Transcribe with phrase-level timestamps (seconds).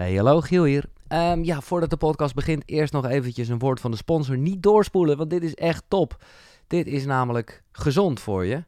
[0.00, 0.84] Hey, hallo, Giel hier.
[1.08, 4.38] Ehm, ja, voordat de podcast begint, eerst nog eventjes een woord van de sponsor.
[4.38, 6.24] Niet doorspoelen, want dit is echt top.
[6.66, 8.64] Dit is namelijk gezond voor je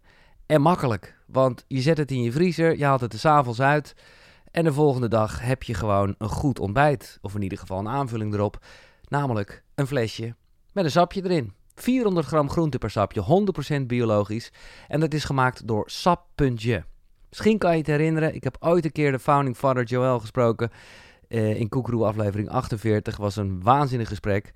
[0.47, 1.19] en makkelijk.
[1.27, 3.95] Want je zet het in je vriezer, je haalt het er s'avonds uit...
[4.51, 7.19] en de volgende dag heb je gewoon een goed ontbijt.
[7.23, 8.65] Of in ieder geval een aanvulling erop.
[9.09, 10.35] Namelijk een flesje
[10.73, 11.53] met een sapje erin.
[11.75, 13.45] 400 gram groente per sapje,
[13.81, 14.53] 100% biologisch.
[14.89, 16.83] En dat is gemaakt door Sap.je.
[17.29, 20.71] Misschien kan je het herinneren, ik heb ooit een keer de founding father Joel gesproken...
[21.33, 23.17] eh, in Koekeroe aflevering 48.
[23.17, 24.53] was een waanzinnig gesprek.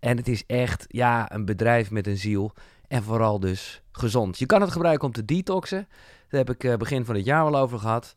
[0.00, 2.52] En het is echt, ja, een bedrijf met een ziel.
[2.88, 4.38] En vooral dus gezond.
[4.38, 5.88] Je kan het gebruiken om te detoxen.
[6.28, 8.14] Daar heb ik eh, begin van het jaar wel over gehad.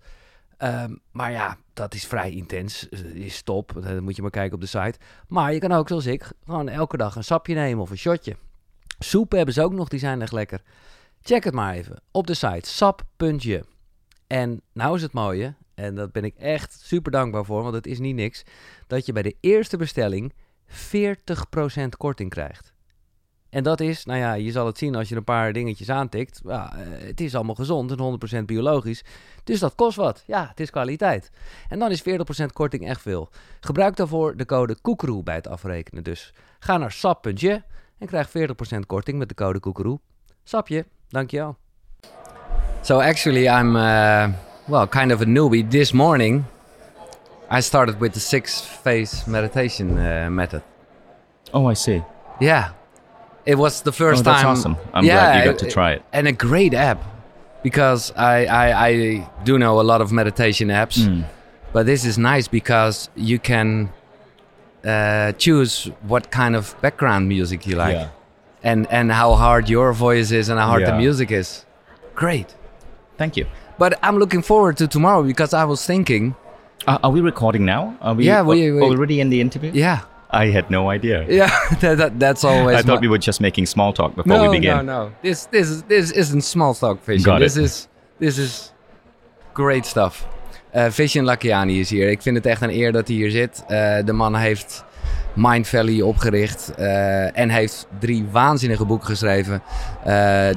[0.57, 2.89] Ehm, maar ja, dat is vrij intens.
[2.89, 3.73] Eh, is top.
[3.81, 4.99] Dan moet je maar kijken op de site.
[5.27, 8.35] Maar je kan ook, zoals ik, gewoon elke dag een sapje nemen of een shotje.
[8.99, 10.61] Soepen hebben ze ook nog, die zijn echt lekker.
[11.21, 13.63] Check het maar even op de site sap.je.
[14.27, 17.87] En nou is het mooie, en dat ben ik echt super dankbaar voor, want het
[17.87, 18.43] is niet niks,
[18.87, 20.33] dat je bij de eerste bestelling
[20.67, 20.73] 40%
[21.97, 22.75] korting krijgt.
[23.49, 26.41] En dat is, nou ja, je zal het zien als je een paar dingetjes aantikt.
[26.43, 29.03] Ja, eh, het is allemaal gezond en 100% biologisch.
[29.43, 30.23] Dus dat kost wat.
[30.25, 31.31] Ja, het is kwaliteit.
[31.67, 33.29] En dan is 40% korting echt veel.
[33.59, 36.03] Gebruik daarvoor de code koekeroe bij het afrekenen.
[36.03, 37.63] Dus ga naar sap.je
[37.97, 39.99] en krijg 40% korting met de code koekeroe.
[40.43, 41.57] Sapje, dankjewel.
[42.87, 44.31] So actually I'm, uh,
[44.69, 45.69] well, kind of a newbie.
[45.69, 46.45] This morning
[47.49, 50.63] I started with the six-phase meditation uh, method.
[51.53, 52.01] Oh, I see.
[52.39, 52.69] Yeah.
[53.45, 54.51] It was the first Oh, that's time.
[54.51, 54.77] awesome.
[54.93, 56.01] I'm glad you got to try it.
[56.13, 56.99] And a great app
[57.61, 61.23] because I, I, I do know a lot of meditation apps, Hmm.
[61.73, 63.91] but this is nice because you can
[64.85, 68.09] uh, choose what kind of background music you like Yeah.
[68.63, 71.65] and, and how hard your voice is and how hard the music is.
[72.15, 72.55] Great.
[73.17, 73.45] Thank you.
[73.77, 76.33] But I'm looking forward to tomorrow because I was thinking,
[76.87, 77.93] Uh, are we recording now?
[78.01, 79.71] Are we, Yeah, we- we- already in the interview?
[79.73, 79.97] yeah,
[80.43, 81.25] I had no idea.
[81.29, 81.49] yeah,
[81.81, 84.57] that, that, that's always I thought we were just making small talk before no, we
[84.59, 84.75] begin.
[84.75, 87.23] No, no, This this is this isn't small talk Vishen.
[87.25, 87.63] Got this it.
[87.63, 87.87] is
[88.19, 88.71] this is
[89.53, 90.25] great stuff.
[90.75, 92.09] Uh, Vishen Lakhiani is hier.
[92.09, 93.63] Ik vind het echt een eer dat hij hier zit.
[93.69, 94.83] Uh, de man heeft
[95.37, 99.61] Mind Valley opgericht uh, en heeft drie waanzinnige boeken geschreven.
[99.99, 100.05] Uh,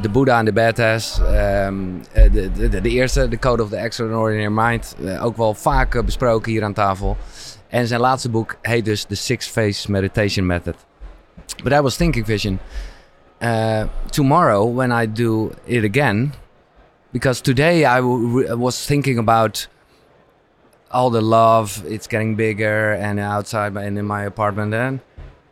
[0.00, 1.18] de Buddha en de Badass.
[1.66, 2.02] Um,
[2.32, 4.96] de, de, de, eerste, The Code of the Extraordinary Mind.
[5.20, 7.16] Ook wel vaak besproken hier aan tafel.
[7.68, 10.74] En zijn laatste boek heet dus The Six Phase Meditation Method.
[11.62, 12.58] But I was thinking, Vision,
[14.10, 16.32] tomorrow when I do it again,
[17.10, 18.00] because today I
[18.56, 19.68] was thinking about
[20.90, 21.84] all the love.
[21.86, 25.00] It's getting bigger and outside and in my apartment and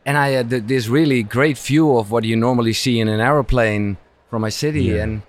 [0.07, 3.21] and I uh, had this really great view of what you normally see in an
[3.21, 3.99] aeroplane
[4.31, 5.03] from my city Yeah.
[5.03, 5.23] and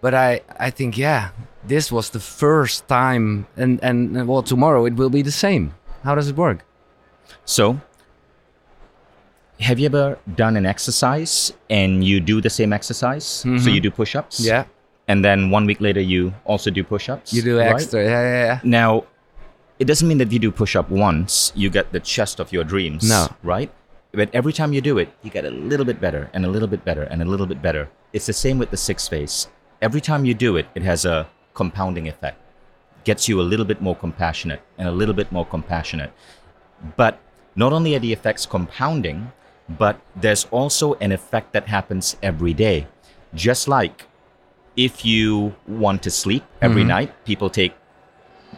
[0.00, 1.30] but I I think yeah
[1.66, 5.74] this was the first time and and and, well tomorrow it will be the same.
[6.04, 6.64] How does it work?
[7.44, 7.80] So,
[9.60, 13.24] have you ever done an exercise and you do the same exercise?
[13.24, 13.68] So mm-hmm.
[13.68, 14.40] you do push ups?
[14.40, 14.64] Yeah,
[15.06, 17.32] And then one week later, you also do push ups?
[17.32, 18.02] you do extra.
[18.02, 18.60] Yeah, yeah, yeah.
[18.64, 19.04] Now,
[19.80, 22.64] it doesn't mean that you do push up once, you get the chest of your
[22.64, 23.08] dreams.
[23.08, 23.28] No.
[23.42, 23.72] Right?
[24.12, 26.68] But every time you do it, you get a little bit better and a little
[26.68, 27.88] bit better and a little bit better.
[28.12, 29.48] It's the same with the six phase.
[29.80, 32.38] Every time you do it, it has a compounding effect.
[33.04, 36.12] Gets you a little bit more compassionate and a little bit more compassionate.
[36.96, 37.18] But
[37.56, 39.32] not only are the effects compounding,
[39.78, 42.86] but there's also an effect that happens every day.
[43.32, 44.06] Just like
[44.76, 46.88] if you want to sleep every mm-hmm.
[46.88, 47.72] night, people take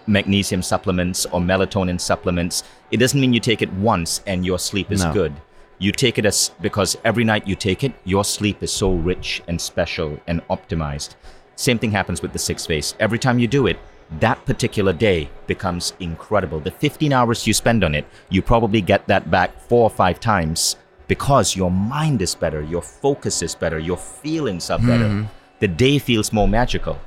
[0.06, 2.62] magnesium supplements or melatonin supplements.
[2.90, 5.12] It doesn't mean you take it once and your sleep is No.
[5.12, 5.32] good.
[5.78, 9.42] You take it as because every night you take it, your sleep is so rich
[9.48, 11.14] and special and optimized.
[11.56, 12.94] Same thing happens with the six phase.
[13.00, 13.78] Every time you do it,
[14.20, 16.60] that particular day becomes incredible.
[16.60, 20.20] The 15 hours you spend on it, you probably get that back four or five
[20.20, 20.76] times
[21.08, 25.08] because your mind is better, your focus is better, your feelings are better.
[25.08, 25.22] Hmm.
[25.60, 26.98] The day feels more magical.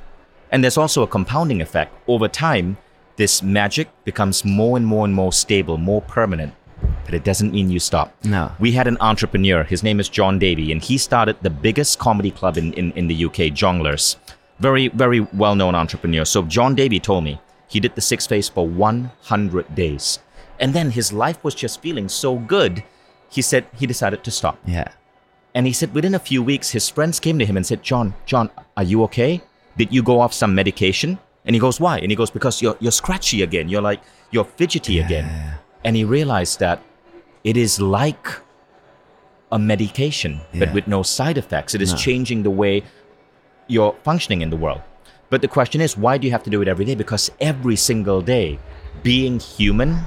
[0.50, 1.92] And there's also a compounding effect.
[2.06, 2.76] Over time,
[3.16, 6.54] this magic becomes more and more and more stable, more permanent.
[7.04, 8.14] But it doesn't mean you stop.
[8.24, 8.52] No.
[8.58, 12.30] We had an entrepreneur, his name is John Davy, and he started the biggest comedy
[12.30, 14.16] club in, in, in the UK, Jongleurs.
[14.60, 16.24] Very, very well known entrepreneur.
[16.24, 20.18] So John Davy told me he did the six phase for 100 days.
[20.58, 22.82] And then his life was just feeling so good,
[23.30, 24.58] he said he decided to stop.
[24.66, 24.88] Yeah.
[25.54, 28.14] And he said within a few weeks, his friends came to him and said, John,
[28.26, 29.42] John, are you okay?
[29.76, 31.18] Did you go off some medication?
[31.46, 31.98] And he goes, Why?
[31.98, 33.68] And he goes, Because you're, you're scratchy again.
[33.68, 34.02] You're like,
[34.32, 35.54] you're fidgety again.
[35.84, 36.82] And he realized that
[37.44, 38.26] it is like
[39.52, 41.74] a medication, but with no side effects.
[41.74, 41.98] It is No.
[41.98, 42.82] changing the way
[43.68, 44.82] you're functioning in the world.
[45.30, 46.94] But the question is, why do you have to do it every day?
[46.96, 48.58] Because every single day,
[49.02, 49.98] being human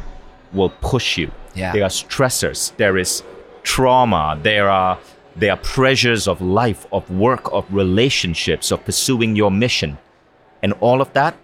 [0.54, 1.32] will push you.
[1.56, 1.72] Yeah.
[1.72, 2.76] There are stressors.
[2.78, 3.24] There is
[3.64, 4.38] trauma.
[4.44, 4.98] There are
[5.36, 9.98] there are pressures of life, of work, of relationships, of pursuing your mission,
[10.64, 11.36] and all of that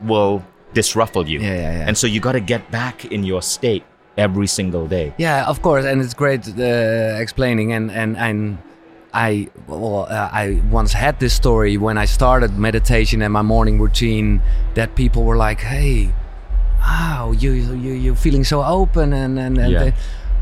[0.00, 0.42] will
[0.74, 1.40] disruffle you.
[1.40, 1.84] Yeah, yeah, yeah.
[1.88, 3.84] And so you got to get back in your state
[4.16, 5.12] every single day.
[5.18, 7.72] Yeah, of course, and it's great uh, explaining.
[7.72, 8.58] And and and
[9.14, 13.80] I well, uh, I once had this story when I started meditation and my morning
[13.80, 14.40] routine
[14.74, 16.10] that people were like, "Hey,
[16.80, 19.78] wow, you you you're feeling so open," and and, and Yeah.
[19.84, 19.94] they-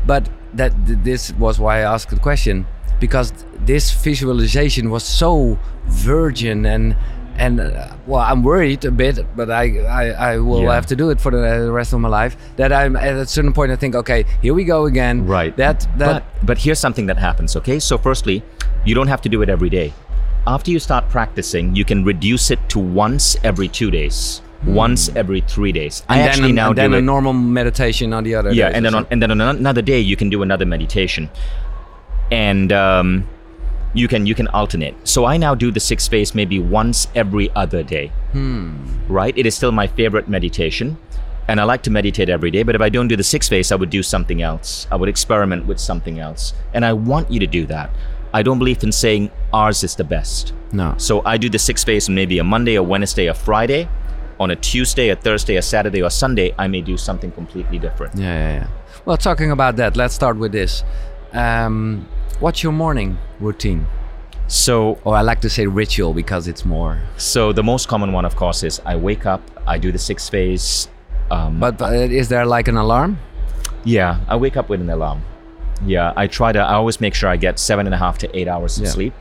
[0.05, 0.71] but that
[1.03, 2.65] this was why I asked the question
[2.99, 3.33] because
[3.65, 5.57] this visualization was so
[5.87, 6.95] virgin and.
[7.37, 10.03] And uh, well, I'm worried a bit, but I I,
[10.33, 10.73] I will Yeah.
[10.73, 12.35] have to do it for the rest of my life.
[12.57, 15.27] That I'm at a certain point, I think, okay, here we go again.
[15.27, 15.55] Right.
[15.57, 17.77] That that but but here's something that happens, okay?
[17.79, 18.41] So firstly,
[18.85, 19.93] you don't have to do it every day.
[20.47, 25.41] After you start practicing, you can reduce it to once every 2 days, once every
[25.41, 26.03] 3 days.
[26.07, 26.19] I Hmm.
[26.19, 27.03] and actually then, now and then do a it.
[27.13, 28.51] normal meditation on the other.
[28.53, 31.29] yeah, and then on, and then on another day you can do another meditation.
[32.31, 33.27] And um,
[33.93, 34.95] you can you can alternate.
[35.07, 38.11] So I now do the six phase maybe once every other day.
[39.07, 39.35] Right?
[39.37, 40.97] It is still my favorite meditation.
[41.49, 43.71] And I like to meditate every day, but if I don't do the six phase,
[43.71, 44.85] I would do something else.
[44.91, 46.53] I would experiment with something else.
[46.73, 47.89] And I want you to do that.
[48.33, 50.53] I don't believe in saying ours is the best.
[50.73, 50.93] no.
[50.97, 53.87] So I do the six phase maybe a Monday, a Wednesday, a Friday.
[54.39, 58.13] On a Tuesday, a Thursday, a Saturday, or Sunday, I may do something completely different.
[58.15, 58.67] Yeah, yeah, yeah.
[59.05, 60.83] Well, talking about that, let's start with this.
[61.33, 62.07] Um,
[62.39, 63.85] what's your morning routine?
[64.47, 66.99] So Or I like to say ritual because it's more.
[67.17, 70.29] So the most common one, of course, is I wake up, I do the six
[70.29, 70.87] phase.
[71.29, 73.17] Um, But uh, is there like an alarm?
[73.83, 75.21] yeah, I wake up with an alarm.
[75.85, 76.59] Yeah, I try to.
[76.59, 78.89] I always make sure I get seven and a half to eight hours of Yeah.
[78.91, 79.13] sleep.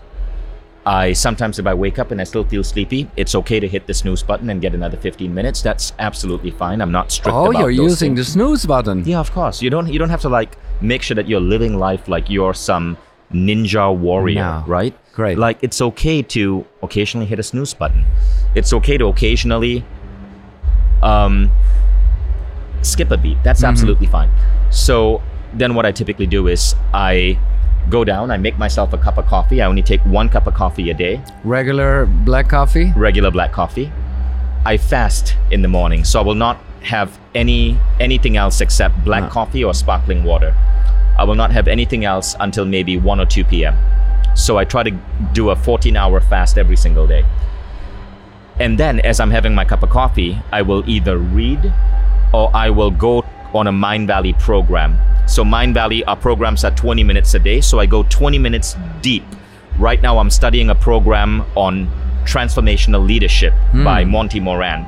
[0.86, 3.86] I sometimes, if I wake up and I still feel sleepy, it's okay to hit
[3.88, 5.60] the snooze button and get another 15 minutes.
[5.60, 6.80] That's absolutely fine.
[6.80, 8.26] I'm not strict Oh, you're using things.
[8.28, 9.02] the snooze button.
[9.04, 9.60] Yeah, of course.
[9.60, 9.88] You don't.
[9.92, 12.96] You don't have to like make sure that you're living life like you're some
[13.32, 14.64] ninja warrior, No.
[14.66, 14.94] right?
[15.12, 15.38] Great.
[15.38, 18.04] Like it's okay to occasionally hit a snooze button.
[18.54, 19.84] It's okay to occasionally
[21.02, 21.50] um,
[22.82, 23.38] skip a beat.
[23.42, 24.30] That's absolutely fine.
[24.70, 25.22] So
[25.54, 27.38] then what I typically do is I
[27.88, 29.62] go down, I make myself a cup of coffee.
[29.62, 32.92] I only take one cup of coffee a day, Regular black coffee?
[32.96, 33.90] regular black coffee.
[34.64, 39.22] I fast in the morning, so I will not have any anything else except black
[39.24, 39.28] No.
[39.30, 40.54] coffee or sparkling water.
[41.18, 43.76] I will not have anything else until maybe 1 or 2 p.m.
[44.34, 44.90] So I try to
[45.32, 47.24] do a 14 hour fast every single day.
[48.58, 51.72] And then, as I'm having my cup of coffee, I will either read
[52.32, 53.24] or I will go
[53.54, 54.98] on a Mindvalley program.
[55.28, 57.60] So, Mindvalley, our programs are 20 minutes a day.
[57.60, 59.24] So, I go 20 minutes deep.
[59.78, 61.90] Right now, I'm studying a program on
[62.24, 63.52] transformational leadership
[63.84, 64.86] by Monty Moran.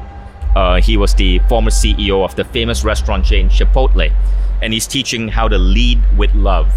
[0.57, 4.13] Uh, he was the former CEO of the famous restaurant chain Chipotle.
[4.63, 6.73] And he's teaching how to lead with love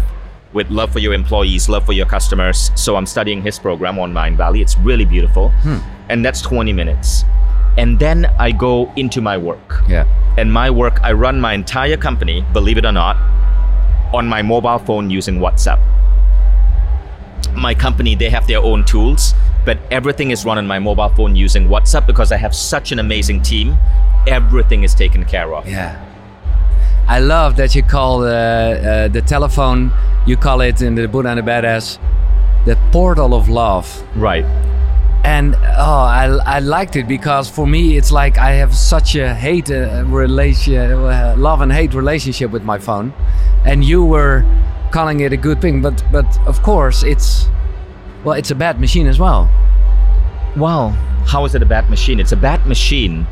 [0.52, 2.70] with love for your employees, love for your customers.
[2.74, 4.60] So I'm studying his program on Mindvalley.
[4.60, 5.50] It's really beautiful.
[5.62, 5.78] Hmm.
[6.08, 7.24] And that's 20 minutes.
[7.78, 9.82] And then I go into my work.
[9.88, 10.06] Yeah.
[10.36, 13.16] And my work, I run my entire company, believe it or not,
[14.14, 15.80] on my mobile phone using WhatsApp.
[17.54, 19.34] My company, they have their own tools,
[19.64, 22.98] but everything is run on my mobile phone using WhatsApp because I have such an
[22.98, 23.76] amazing team.
[24.26, 25.66] Everything is taken care of.
[25.66, 26.11] Yeah.
[27.08, 29.92] I love that you call uh, uh, the telephone,
[30.26, 31.98] you call it in the Buddha and the Badass,
[32.64, 33.86] the portal of love.
[34.16, 34.44] Right.
[35.24, 39.34] And oh, I, I liked it because for me it's like I have such a
[39.34, 43.12] hate uh, relation, uh, love and hate relationship with my phone,
[43.64, 44.44] and you were
[44.90, 47.48] calling it a good thing, but but of course it's
[48.24, 49.48] well it's a bad machine as well.
[50.56, 50.90] Well,
[51.26, 52.18] how is it a bad machine?
[52.18, 53.26] It's a bad machine.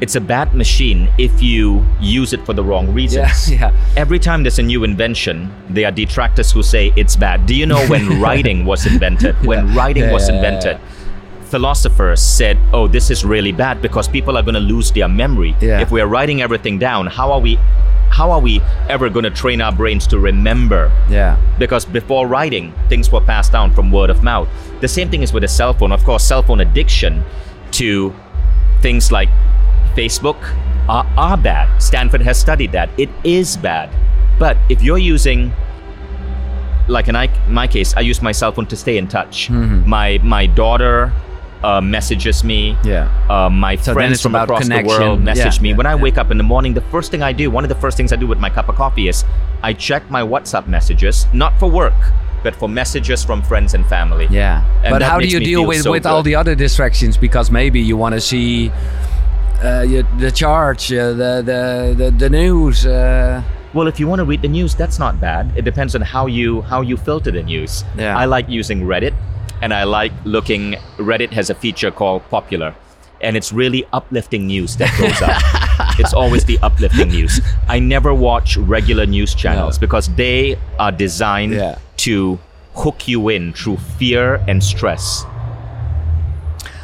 [0.00, 3.50] It's a bad machine if you use it for the wrong reasons.
[3.52, 3.70] yeah.
[3.96, 7.44] Every time there's a new invention, there are detractors who say it's bad.
[7.44, 9.36] Do you know when writing was invented?
[9.44, 9.76] When Yeah.
[9.76, 10.80] writing Yeah, was yeah, yeah, invented,
[11.44, 15.54] philosophers said, "Oh, this is really bad because people are going to lose their memory.
[15.60, 15.80] Yeah.
[15.80, 17.58] If we're writing everything down, how are we
[18.10, 21.36] how are we ever going to train our brains to remember Yeah.
[21.60, 24.48] because before writing, things were passed down from word of mouth.
[24.80, 25.92] The same thing is with a cell phone.
[25.92, 27.22] Of course, cell phone addiction
[27.72, 28.12] to
[28.82, 29.28] things like
[29.96, 30.38] Facebook
[30.88, 31.80] are, are bad.
[31.82, 32.88] Stanford has studied that.
[32.98, 33.90] It is bad.
[34.38, 35.52] But if you're using,
[36.88, 39.48] like in I, my case, I use my cell phone to stay in touch.
[39.48, 39.88] Mm-hmm.
[39.88, 41.12] My my daughter
[41.62, 42.76] uh, messages me.
[42.84, 43.08] Yeah.
[43.28, 45.70] Uh, my So friends from across the world message Yeah, me.
[45.70, 46.02] yeah, when I yeah.
[46.02, 48.12] wake up in the morning, the first thing I do, one of the first things
[48.12, 49.24] I do with my cup of coffee is
[49.62, 51.92] I check my WhatsApp messages, not for work,
[52.42, 54.26] but for messages from friends and family.
[54.30, 54.64] Yeah.
[54.82, 57.18] And but how do you deal with, so with all the other distractions?
[57.18, 58.72] Because maybe you want to see
[59.88, 62.86] you, the charge, uh, the, the the the news.
[62.86, 65.52] Uh, Well, if you want to read the news, that's not bad.
[65.54, 67.84] It depends on how you how you filter the news.
[67.96, 68.18] Yeah.
[68.18, 69.14] I like using Reddit,
[69.62, 70.74] and I like looking.
[70.98, 72.74] Reddit has a feature called Popular,
[73.22, 75.38] and it's really uplifting news that goes up.
[76.02, 77.40] it's always the uplifting news.
[77.68, 79.80] I never watch regular news channels No.
[79.86, 81.78] because they are designed Yeah.
[82.08, 82.38] to
[82.74, 85.24] hook you in through fear and stress.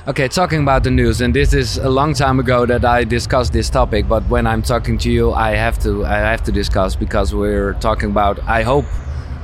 [0.08, 3.52] Okay, talking about the news, and this is a long time ago that I discussed
[3.52, 4.06] this topic.
[4.08, 7.72] But when I'm talking to you, I have to I have to discuss because we're
[7.80, 8.84] talking about I hope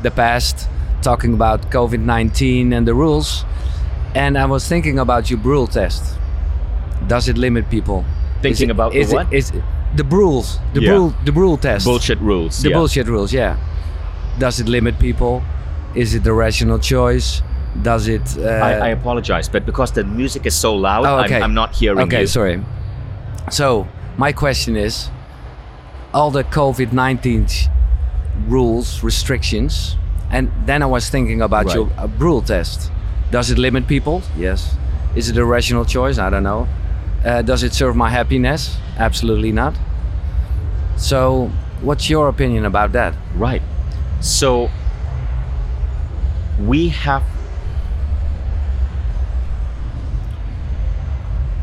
[0.03, 0.69] the past,
[1.03, 3.45] talking about COVID nineteen and the rules.
[4.15, 6.17] And I was thinking about your Brule test.
[7.09, 8.05] Does it limit people?
[8.41, 9.33] Thinking Is it- about the it- what?
[9.33, 9.63] is it-
[9.97, 10.91] the Brules, the Yeah.
[10.91, 11.85] Brule, the Brule test.
[11.85, 12.63] Bullshit rules.
[12.63, 12.77] The yeah.
[12.77, 13.57] bullshit rules, yeah.
[14.39, 15.43] Does it limit people?
[15.95, 17.43] Is it the rational choice?
[17.81, 18.37] Does it?
[18.37, 21.37] Uh, I, I apologize, but because the music is so loud, Oh, okay.
[21.37, 22.27] I'm, I'm not hearing okay, you.
[22.27, 22.63] sorry.
[23.51, 23.89] So
[24.19, 25.09] my question is,
[26.13, 27.47] all the COVID nineteen
[28.47, 29.97] rules, restrictions,
[30.31, 31.75] and then I was thinking about Right.
[31.77, 32.91] your uh, Brule test.
[33.31, 34.23] Does it limit people?
[34.37, 34.77] Yes.
[35.17, 36.19] Is it a rational choice?
[36.19, 36.69] I don't know.
[37.25, 38.77] Uh, does it serve my happiness?
[38.99, 39.75] Absolutely not.
[40.97, 41.51] So,
[41.81, 43.15] what's your opinion about that?
[43.35, 43.63] Right.
[44.21, 44.69] So
[46.61, 47.23] we have.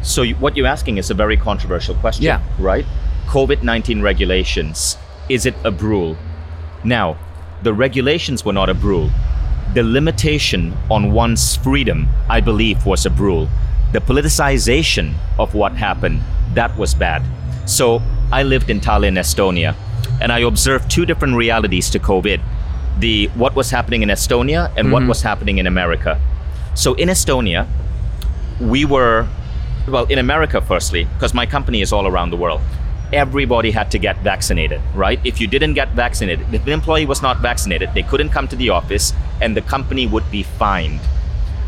[0.10, 2.42] So you, what you're asking is a very controversial question, Yeah.
[2.58, 2.84] right?
[3.28, 4.98] COVID 19 regulations.
[5.30, 6.18] Is it a rule?
[6.84, 7.16] Now,
[7.62, 9.12] the regulations were not a rule.
[9.75, 13.48] The limitation on one's freedom, I believe, was a rule.
[13.92, 16.22] The politicization of what happened,
[16.56, 17.22] that was bad.
[17.70, 18.01] So
[18.32, 19.75] I lived in Tallinn, Estonia,
[20.20, 22.42] and I observed two different realities to COVID.
[23.00, 25.10] The what was happening in Estonia and what mm-hmm.
[25.10, 26.20] was happening in America.
[26.74, 27.68] So in Estonia,
[28.60, 29.28] we were
[29.89, 32.62] well in america firstly because my company is all around the world
[33.12, 35.19] everybody had to get vaccinated right?
[35.24, 38.55] If you didn't get vaccinated if an employee was not vaccinated they couldn't come to
[38.55, 41.00] the office and the company would be fined.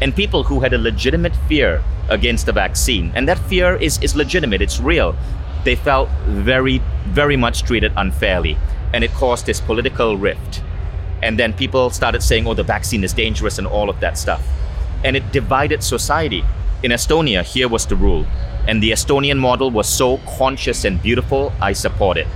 [0.02, 4.16] And people who had a legitimate fear against the vaccine and that fear is, is
[4.16, 5.16] legitimate it's real
[5.64, 8.58] they felt very very much treated unfairly
[8.94, 10.62] and it caused this political rift.
[11.24, 14.46] And then people started saying oh the vaccine is dangerous and all of that stuff.
[15.04, 16.46] And it divided society
[16.84, 18.26] in estonia here was the rule
[18.68, 22.28] and the estonian model was so conscious and beautiful i support it.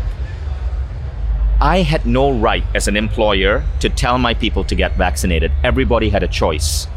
[1.61, 5.51] I had no right as an employer to tell my people to get vaccinated.
[5.63, 6.87] Everybody had a choice.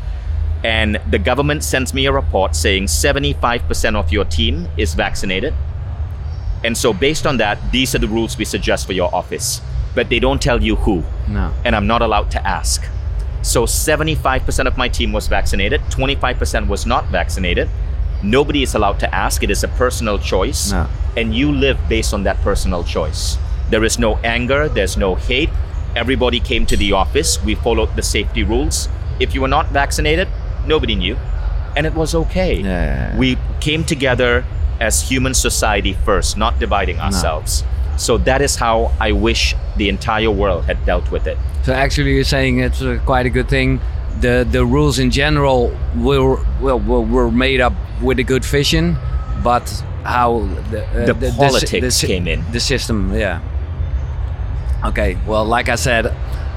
[0.65, 5.55] And the government sends me a report saying 75% of your team is vaccinated.
[6.65, 9.61] And so based on that these are the rules we suggest for your office.
[9.95, 11.05] But they don't tell you who.
[11.29, 11.53] No.
[11.65, 12.85] and I'm not allowed to ask.
[13.43, 17.69] So 75% of my team was vaccinated, 25% was not vaccinated.
[18.23, 19.43] Nobody is allowed to ask.
[19.45, 20.73] It is a personal choice.
[20.73, 20.89] No.
[21.17, 23.39] And you live based on that personal choice.
[23.71, 25.51] There is no anger, there's no hate.
[25.95, 27.43] Everybody came to the office.
[27.43, 28.89] We followed the safety rules.
[29.21, 30.29] If you were not vaccinated,
[30.67, 31.17] nobody knew.
[31.77, 32.61] And it was okay.
[32.61, 33.17] Yeah.
[33.17, 34.45] We came together
[34.81, 37.63] as human society first, not dividing ourselves.
[37.99, 41.37] So that is how I wish the entire world had dealt with it.
[41.65, 43.81] So actually, you're saying it's uh, quite a good thing.
[44.21, 48.97] The the rules in general were well were, were made up with a good vision,
[49.45, 49.69] but
[50.05, 52.45] how the uh, The si- politics si- came in.
[52.53, 53.41] The system, yeah.
[54.85, 56.07] Okay, well, like I said,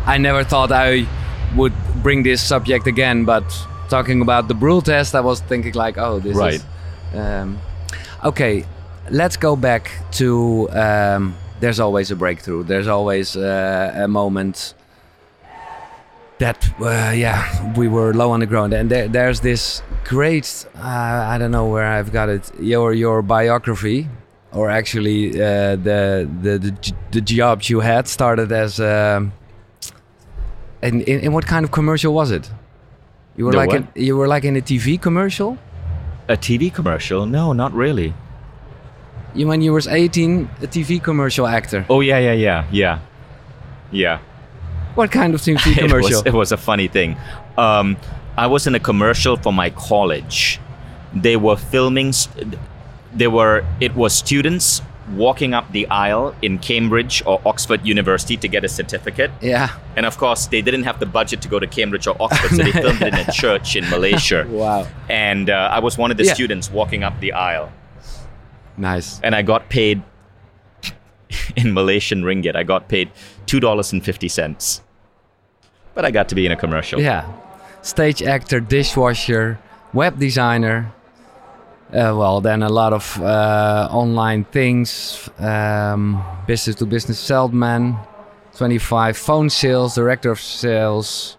[0.05, 1.07] I never thought I
[1.55, 3.43] would bring this subject again, but
[3.89, 6.53] talking about the Brule test, I was thinking like, oh, this Right.
[6.53, 6.63] is.
[7.15, 7.57] Um,
[8.23, 8.65] okay,
[9.11, 10.69] let's go back to.
[10.71, 12.63] Um, there's always a breakthrough.
[12.63, 14.73] There's always uh, a moment
[16.39, 20.65] that, uh, yeah, we were low on the ground, and there, there's this great.
[20.75, 20.79] Uh,
[21.33, 22.51] I don't know where I've got it.
[22.59, 24.09] Your your biography,
[24.51, 28.79] or actually uh, the, the the the jobs you had started as.
[28.79, 29.33] Um,
[30.81, 32.49] in, in, in what kind of commercial was it?
[33.37, 35.59] You were The like in, you were like in a TV commercial.
[36.27, 37.27] A TV commercial?
[37.27, 38.15] No, not really.
[39.33, 41.85] You when you was 18, a TV commercial actor.
[41.89, 42.99] Oh yeah, yeah, yeah, yeah,
[43.91, 44.19] yeah.
[44.95, 46.21] What kind of TV It was, commercial?
[46.27, 47.15] it was a funny thing.
[47.57, 47.95] Um,
[48.37, 50.59] I was in a commercial for my college.
[51.13, 52.13] They were filming.
[53.13, 53.63] They were.
[53.79, 54.81] It was students
[55.15, 59.29] walking up the aisle in Cambridge or Oxford University to get a certificate.
[59.41, 59.69] yeah.
[59.97, 62.63] And of course, they didn't have the budget to go to Cambridge or Oxford, so
[62.63, 64.45] they filmed it in a church in Malaysia.
[64.47, 64.87] Wow.
[65.09, 66.33] And uh, I was one of the Yeah.
[66.33, 67.71] students walking up the aisle.
[68.77, 69.19] Nice.
[69.21, 70.01] and I got paid
[71.55, 72.55] in Malaysian ringgit.
[72.55, 73.11] I got paid
[73.45, 74.81] two dollars and fifty cents,
[75.93, 76.99] but I got to be in a commercial.
[77.01, 77.31] Yeah.
[77.81, 79.59] Stage actor, dishwasher,
[79.93, 80.91] web designer.
[81.89, 87.97] Uh, well, then a lot of uh, online things, um, business to business salesman,
[88.55, 91.37] 25 phone sales, director of sales.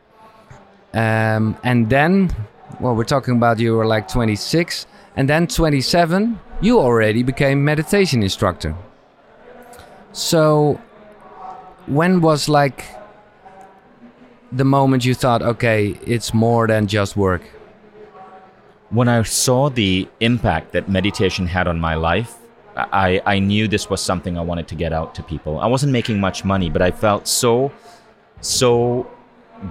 [0.93, 2.35] Um, and then,
[2.81, 4.87] well, we're talking about you were like 26.
[5.17, 8.75] And then 27, you already became meditation instructor.
[10.13, 10.81] So,
[11.87, 12.85] when was like
[14.53, 17.43] the moment you thought, okay, it's more than just work?
[18.91, 22.37] When I saw the impact that meditation had on my life,
[22.77, 25.59] I, I knew this was something I wanted to get out to people.
[25.59, 27.73] I wasn't making much money, but I felt so,
[28.41, 29.11] so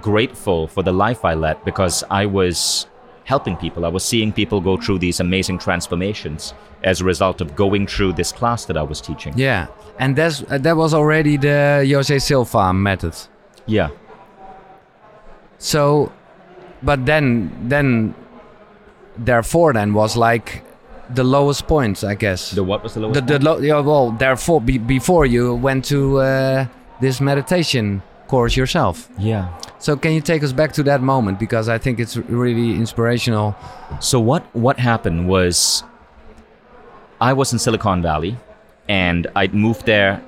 [0.00, 2.86] grateful for the life I led because I was
[3.24, 3.84] helping people.
[3.84, 8.14] I was seeing people go through these amazing transformations as a result of going through
[8.14, 9.32] this class that I was teaching.
[9.36, 9.66] Yeah,
[9.98, 13.14] and that's uh, that was already the Jose Silva method.
[13.66, 13.90] Yeah.
[15.58, 16.12] So,
[16.82, 18.14] but then then
[19.16, 20.64] therefore then was like
[21.14, 22.50] the lowest point, I guess.
[22.50, 23.26] The what was the lowest?
[23.26, 26.66] The, the lo- yeah, well, therefore be, before you went to uh,
[27.00, 29.08] this meditation course yourself.
[29.18, 29.48] yeah.
[29.78, 33.56] So can you take us back to that moment because I think it's really inspirational.
[34.00, 35.82] So what what happened was
[37.20, 38.36] I was in Silicon Valley
[38.88, 40.22] and I'd moved there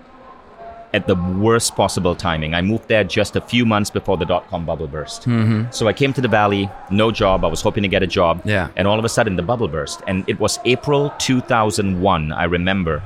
[0.92, 2.54] at the worst possible timing.
[2.54, 5.22] I moved there just a few months before the dot com bubble burst.
[5.22, 5.70] Mm-hmm.
[5.70, 7.44] So I came to the valley, no job.
[7.44, 8.42] I was hoping to get a job.
[8.44, 8.68] Yeah.
[8.76, 10.02] And all of a sudden the bubble burst.
[10.06, 13.02] And it was April 2001, I remember.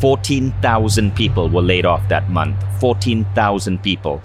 [0.00, 2.56] 14,000 people were laid off that month.
[2.80, 4.20] 14,000 people.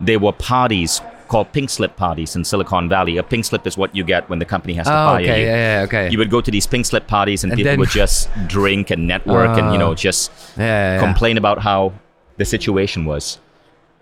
[0.00, 3.16] There were parties called pink slip parties in Silicon Valley.
[3.16, 5.40] A pink slip is what you get when the company has to Oh, fire okay,
[5.40, 5.46] you.
[5.46, 6.10] yeah, yeah, okay.
[6.10, 8.90] You would go to these pink slip parties and, And people then- would just drink
[8.90, 9.94] and network and, you know, Oh.
[9.94, 10.64] just yeah,
[10.94, 11.00] yeah.
[11.00, 11.92] complain about how
[12.36, 13.38] the situation was.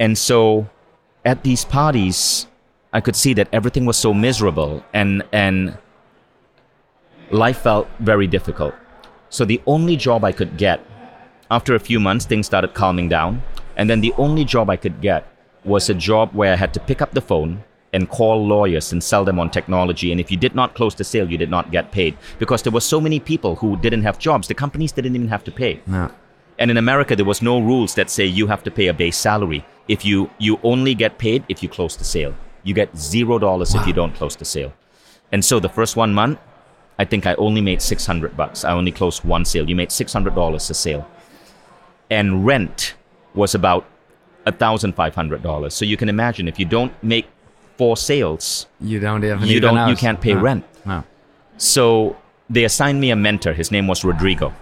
[0.01, 0.67] And so
[1.25, 2.47] at these parties,
[2.93, 5.79] I could see that everything was so miserable and and
[7.31, 8.75] life felt very difficult.
[9.31, 10.81] So the only job I could get
[11.57, 13.43] after a few months things started calming down
[13.77, 15.27] and then the only job I could get
[15.65, 17.63] was a job where I had to pick up the phone
[17.93, 21.05] and call lawyers and sell them on technology and if you did not close the
[21.05, 24.19] sale you did not get paid because there were so many people who didn't have
[24.19, 25.81] jobs the companies didn't even have to pay
[26.59, 29.17] and in America, there was no rules that say you have to pay a base
[29.17, 29.65] salary.
[29.89, 32.35] If you you only get paid if you close the sale.
[32.63, 34.73] You get zero dollars if you don't close the sale.
[35.33, 36.39] And so the first one month,
[36.99, 38.65] I think I only made six hundred bucks.
[38.65, 39.69] I only closed one sale.
[39.69, 41.05] You made six hundred dollars a sale,
[42.11, 42.95] and rent
[43.35, 43.87] was about
[44.59, 45.75] thousand five hundred dollars.
[45.75, 47.27] So you can imagine if you don't make
[47.79, 50.41] four sales, You don't have you even don't you can't pay No.
[50.41, 50.65] rent.
[50.85, 51.05] No.
[51.57, 52.17] So
[52.51, 53.53] they assigned me a mentor.
[53.53, 54.53] His name was Rodrigo.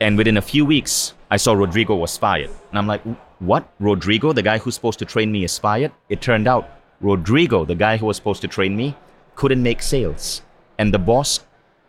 [0.00, 2.50] And within a few weeks, I saw Rodrigo was fired.
[2.70, 3.02] And I'm like,
[3.38, 3.68] what?
[3.80, 5.92] Rodrigo, the guy who's supposed to train me, is fired?
[6.08, 6.68] It turned out
[7.00, 8.94] Rodrigo, the guy who was supposed to train me,
[9.34, 10.42] couldn't make sales.
[10.78, 11.40] And the boss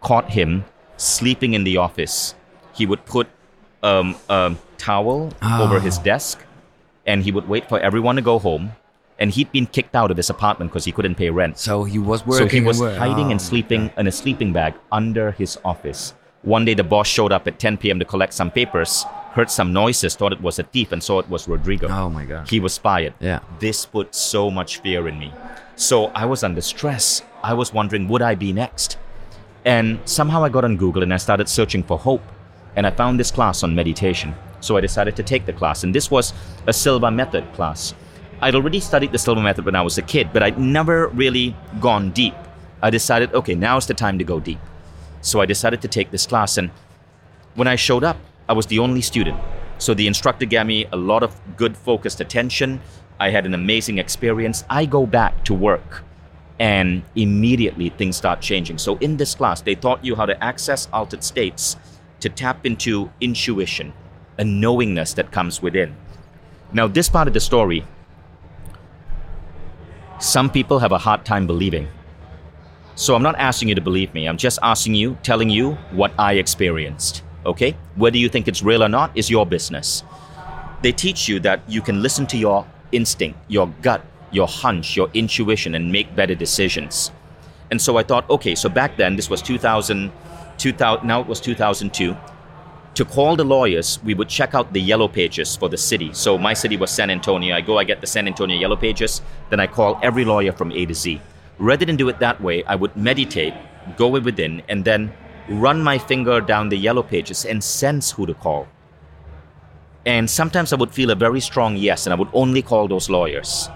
[0.02, 0.64] caught him
[0.96, 2.34] sleeping in the office.
[2.74, 3.28] He would put
[3.84, 6.04] um, a towel over his ah.
[6.04, 6.44] desk
[7.08, 8.74] and he would wait for everyone to go home.
[9.20, 11.58] And he'd been kicked out of his apartment because he couldn't pay rent.
[11.58, 12.50] So he was working.
[12.50, 15.58] So he was and hiding Oh and my sleeping in a sleeping bag under his
[15.66, 16.14] office.
[16.44, 17.98] One day, the boss showed up at 10 p.m.
[17.98, 21.28] to collect some papers, heard some noises, thought it was a thief, and saw it
[21.30, 21.88] was Rodrigo.
[21.88, 22.48] Oh my god.
[22.48, 23.16] He was fired.
[23.20, 23.40] Yeah.
[23.60, 25.34] This put so much fear in me.
[25.76, 27.24] So I was under stress.
[27.44, 28.98] I was wondering, would I be next?
[29.66, 32.22] And somehow I got on Google and I started searching for hope.
[32.78, 34.36] And I found this class on meditation.
[34.62, 35.84] So I decided to take the class.
[35.84, 36.32] And this was
[36.68, 37.96] a Silva Method class.
[38.40, 41.56] I'd already studied the Silva Method when I was a kid, but I'd never really
[41.82, 42.36] gone deep.
[42.84, 44.60] I decided, okay, now's the time to go deep.
[45.22, 46.60] So I decided to take this class.
[46.60, 46.70] And
[47.56, 49.42] when I showed up, I was the only student.
[49.80, 52.80] So the instructor gave me a lot of good focused attention.
[53.20, 54.64] I had an amazing experience.
[54.70, 56.04] I go back to work
[56.60, 58.78] and immediately things start changing.
[58.78, 61.76] So in this class, they taught you how to access altered states
[62.20, 63.94] to tap into intuition,
[64.38, 65.96] a knowingness that comes within.
[66.74, 67.86] Now, this part of the story,
[70.20, 71.88] some people have a hard time believing.
[72.96, 74.28] So I'm not asking you to believe me.
[74.28, 77.22] I'm just asking you, telling you what I experienced.
[77.46, 77.78] Okay?
[77.96, 80.04] Whether you think it's real or not is your business.
[80.82, 84.02] They teach you that you can listen to your instinct, your gut,
[84.32, 87.12] your hunch, your intuition, and make better decisions.
[87.70, 90.12] And so I thought, okay, so back then, this was 2000,
[90.58, 92.16] 2000 now it was 2002.
[92.96, 96.10] To call the lawyers, we would check out the yellow pages for the city.
[96.14, 97.56] So my city was San Antonio.
[97.56, 100.72] I go, I get the San Antonio yellow pages, then I call every lawyer from
[100.72, 101.22] A to Z.
[101.60, 103.54] Rather than do it that way, I would meditate,
[103.98, 105.14] go within, and then
[105.48, 108.68] run my finger down the yellow pages and sense who to call.
[110.08, 113.10] And sometimes I would feel a very strong yes, and I would only call those
[113.10, 113.70] lawyers.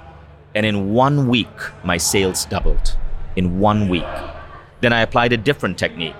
[0.55, 1.47] And in one week,
[1.83, 2.97] my sales doubled.
[3.35, 4.07] In one week.
[4.81, 6.15] Then I applied a different technique.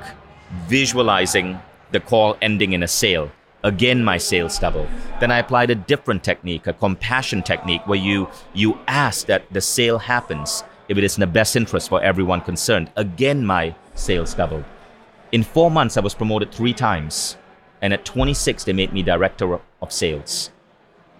[0.67, 1.59] Visualizing
[1.91, 3.31] the call ending in a sale.
[3.63, 4.87] Again, my sales double.
[5.19, 9.61] Then I applied a different technique, a compassion technique, where you you ask that the
[9.61, 12.91] sale happens if it is in the best interest for everyone concerned.
[12.95, 14.65] Again, my sales doubled.
[15.31, 17.37] In four months, I was promoted three times,
[17.81, 20.51] and at 26, they made me director of sales.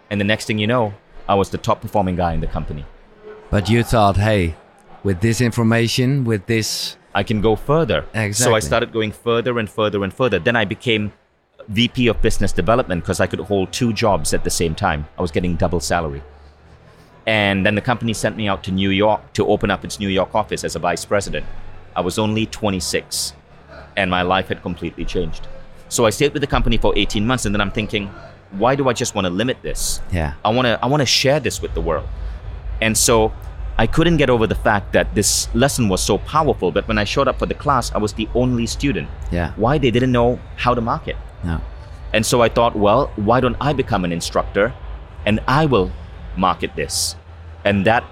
[0.10, 0.94] And the next thing you know,
[1.30, 2.86] I was the top performing guy in the company.
[3.50, 4.56] But you thought, hey,
[5.04, 8.06] with this information, with this, I can go further.
[8.34, 10.40] So I started going further and further and further.
[10.40, 11.12] Then I became
[11.68, 15.08] VP of business development because I could hold two jobs at the same time.
[15.18, 16.24] I was getting double salary.
[17.28, 20.10] And then the company sent me out to New York to open up its New
[20.10, 21.46] York office as a vice president.
[21.96, 23.34] I was only 26
[23.96, 25.48] and my life had completely changed.
[25.90, 28.08] So I stayed with the company for 18 months and then I'm thinking,
[28.52, 30.02] why do I just want to limit this?
[30.12, 32.08] yeah, I want to I want to share this with the world.
[32.82, 33.32] And so
[33.78, 37.04] I couldn't get over the fact that this lesson was so powerful, but when I
[37.04, 39.10] showed up for the class, I was the only student.
[39.32, 41.16] yeah, Why they didn't know how to market.
[41.44, 41.60] no,
[42.14, 44.74] And so I thought, well, why don't I become an instructor
[45.26, 45.92] and I will
[46.38, 47.16] market this?
[47.66, 48.04] And that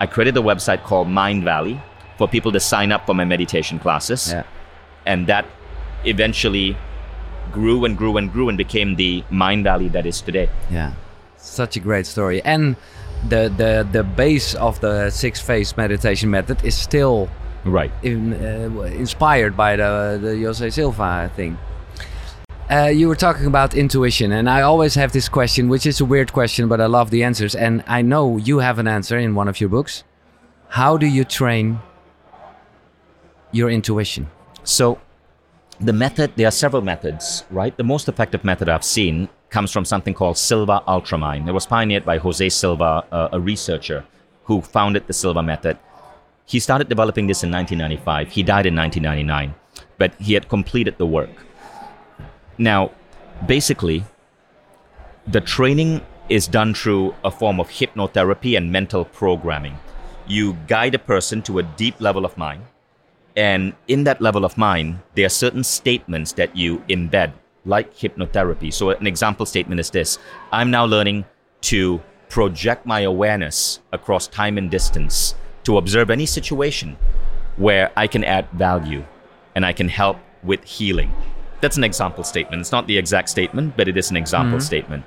[0.00, 1.80] I created a website called Mindvalley
[2.16, 4.44] for people to sign up for my meditation classes yeah,
[5.06, 5.44] and that
[6.04, 6.76] eventually
[7.52, 10.48] grew and grew and grew and became the Mindvalley that is today.
[10.70, 10.92] yeah.
[11.36, 12.76] Such a great story, and
[13.28, 17.28] the the the base of the six phase meditation method is still
[17.64, 17.90] Right.
[18.02, 21.58] in, uh, inspired by the the Jose Silva thing.
[22.70, 26.04] Uh, you were talking about intuition, and I always have this question, which is a
[26.04, 27.54] weird question, but I love the answers.
[27.54, 30.04] And I know you have an answer in one of your books.
[30.68, 31.80] How do you train
[33.52, 34.28] your intuition?
[34.64, 34.98] So,
[35.80, 37.74] the method, there are several methods, right?
[37.74, 41.48] The most effective method I've seen comes from something called Silva UltraMind.
[41.48, 44.04] It was pioneered by Jose Silva, uh, a researcher
[44.44, 45.78] who founded the Silva method.
[46.46, 48.32] He started developing this in 1995.
[48.32, 49.54] He died in 1999,
[49.98, 51.30] but he had completed the work.
[52.56, 52.90] Now,
[53.46, 54.04] basically,
[55.26, 59.78] the training is done through a form of hypnotherapy and mental programming.
[60.26, 62.64] You guide a person to a deep level of mind,
[63.36, 67.32] and in that level of mind, there are certain statements that you embed,
[67.64, 68.72] like hypnotherapy.
[68.72, 70.18] So, an example statement is this
[70.52, 71.24] I'm now learning
[71.62, 76.96] to project my awareness across time and distance to observe any situation
[77.56, 79.04] where I can add value
[79.54, 81.12] and I can help with healing.
[81.60, 82.60] That's an example statement.
[82.60, 84.64] It's not the exact statement, but it is an example mm-hmm.
[84.64, 85.04] statement.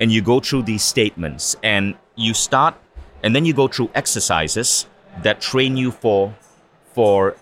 [0.00, 2.76] And you go through these statements and you start,
[3.24, 4.86] and then you go through exercises
[5.22, 6.34] that train you for,
[6.92, 7.36] for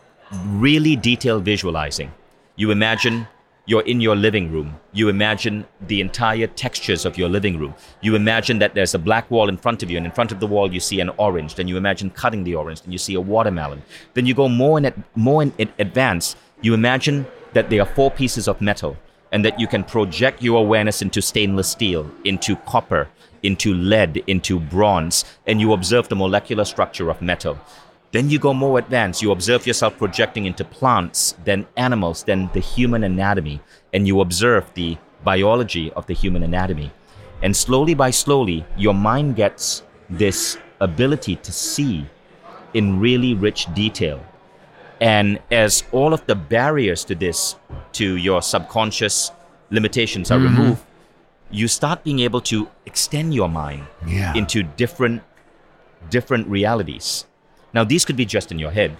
[0.46, 2.12] really detailed visualizing.
[2.56, 3.28] You imagine
[3.66, 4.78] you're in your living room.
[4.92, 7.74] You imagine the entire textures of your living room.
[8.00, 10.40] You imagine that there's a black wall in front of you, and in front of
[10.40, 11.56] the wall you see an orange.
[11.56, 12.80] Then you imagine cutting the orange.
[12.84, 13.82] and you see a watermelon.
[14.14, 16.36] Then you go more in ad- more in ad- advance.
[16.62, 18.96] You imagine that there are four pieces of metal,
[19.32, 23.08] and that you can project your awareness into stainless steel, into copper,
[23.42, 27.58] into lead, into bronze, and you observe the molecular structure of metal.
[28.16, 29.20] Then you go more advanced.
[29.20, 33.60] You observe yourself projecting into plants, then animals, then the human anatomy,
[33.92, 36.90] and you observe the biology of the human anatomy.
[37.42, 42.06] And slowly by slowly, your mind gets this ability to see
[42.72, 44.24] in really rich detail.
[44.98, 47.56] And as all of the barriers to this,
[48.00, 49.30] to your subconscious
[49.68, 50.56] limitations are mm-hmm.
[50.56, 50.84] removed,
[51.50, 54.32] you start being able to extend your mind Yeah.
[54.34, 55.22] into different
[56.08, 57.26] different realities.
[57.72, 58.96] Now these could be just in your head,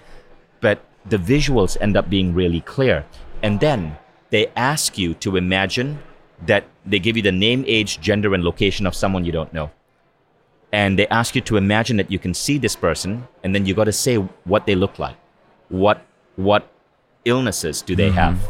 [0.61, 3.05] but the visuals end up being really clear.
[3.41, 3.97] And then
[4.29, 5.99] they ask you to imagine
[6.45, 9.71] that they give you the name, age, gender, and location of someone you don't know.
[10.71, 13.73] And they ask you to imagine that you can see this person, and then you
[13.73, 15.15] got to say what they look like.
[15.69, 16.69] What what
[17.25, 18.17] illnesses do they mm-hmm.
[18.17, 18.47] have?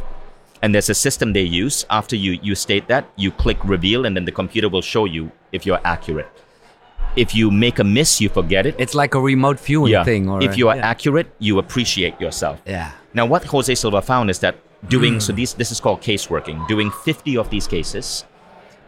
[0.61, 1.85] And there's a system they use.
[1.89, 5.31] After you you state that, you click reveal, and then the computer will show you
[5.51, 6.27] if you're accurate.
[7.17, 8.75] If you make a miss, you forget it.
[8.77, 10.03] It's like a remote viewing yeah.
[10.03, 10.29] thing.
[10.29, 10.87] Or if you are yeah.
[10.87, 12.61] accurate, you appreciate yourself.
[12.65, 12.91] yeah.
[13.13, 14.55] Now, what Jose Silva found is that
[14.89, 15.19] doing hmm.
[15.19, 16.63] so these this is called case working.
[16.67, 18.25] Doing 50 of these cases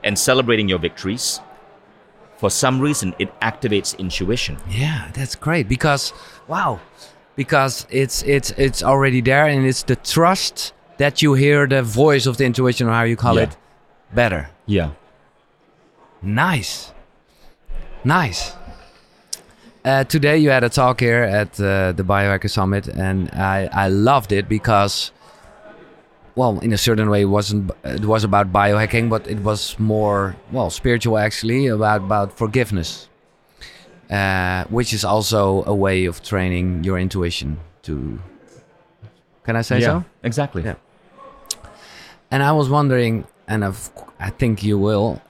[0.04, 1.42] and celebrating your victories.
[2.38, 4.58] For some reason, it activates intuition.
[4.70, 6.14] Yeah, that's great because
[6.48, 6.80] wow,
[7.36, 12.26] because it's it's it's already there and it's the trust that you hear the voice
[12.26, 13.44] of the intuition or how you call Yeah.
[13.44, 13.58] it
[14.14, 14.50] better.
[14.66, 14.92] Yeah.
[16.22, 16.94] Nice,
[18.04, 18.54] nice.
[19.86, 23.88] Uh, today you had a talk here at uh, the Biohacker Summit, and I I
[23.88, 25.12] loved it because,
[26.36, 30.36] well, in a certain way, it wasn't it was about biohacking, but it was more
[30.52, 33.08] well spiritual actually about about forgiveness,
[34.10, 38.20] uh, which is also a way of training your intuition to.
[39.46, 40.04] Can I say so?
[40.24, 40.64] Exactly.
[40.64, 40.76] Yeah.
[42.30, 45.22] and I was wondering, and of, I think you will.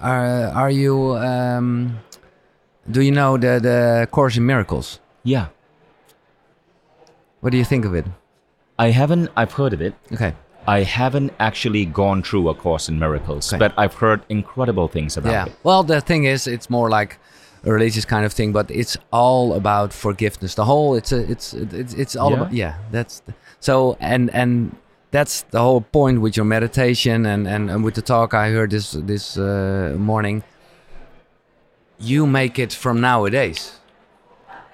[0.00, 1.16] Are are you?
[1.16, 1.98] Um,
[2.90, 4.98] do you know the the Course in Miracles?
[5.22, 5.46] Yeah.
[7.40, 8.04] What do you think of it?
[8.78, 9.94] I haven't, I've heard of it.
[10.12, 10.34] Okay.
[10.66, 13.58] I haven't actually gone through A Course in Miracles, Okay.
[13.58, 15.46] but I've heard incredible things about yeah.
[15.46, 15.52] it.
[15.62, 17.18] Well, the thing is, it's more like
[17.64, 20.54] a religious kind of thing, but it's all about forgiveness.
[20.54, 22.36] The whole, it's a, it's, it's, it's all Yeah?
[22.36, 22.74] about, yeah.
[22.90, 24.76] That's the, so, and and
[25.10, 28.70] that's the whole point with your meditation and and, and with the talk I heard
[28.70, 30.42] this this uh, morning.
[31.98, 33.78] You make it from nowadays.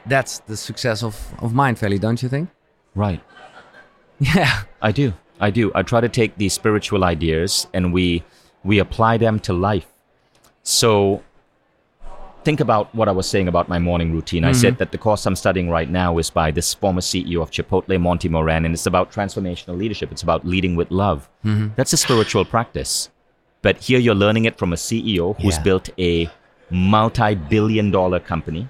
[0.06, 2.50] That's the success of of Mindvalley, don't you think?
[2.94, 3.20] Right.
[4.18, 4.62] Yeah.
[4.80, 5.12] I do.
[5.40, 5.70] I do.
[5.74, 8.24] I try to take these spiritual ideas and we
[8.64, 9.86] we apply them to life.
[10.62, 11.22] So
[12.46, 14.44] think about what I was saying about my morning routine.
[14.44, 14.78] I said mm-hmm.
[14.78, 18.28] that the course I'm studying right now is by this former CEO of Chipotle, Monty
[18.28, 20.12] Moran, and it's about transformational leadership.
[20.12, 21.28] It's about leading with love.
[21.44, 21.74] Mm-hmm.
[21.74, 23.10] That's a spiritual practice.
[23.62, 25.68] But here you're learning it from a CEO who's Yeah.
[25.68, 26.12] built a
[26.70, 28.68] multi-billion dollar company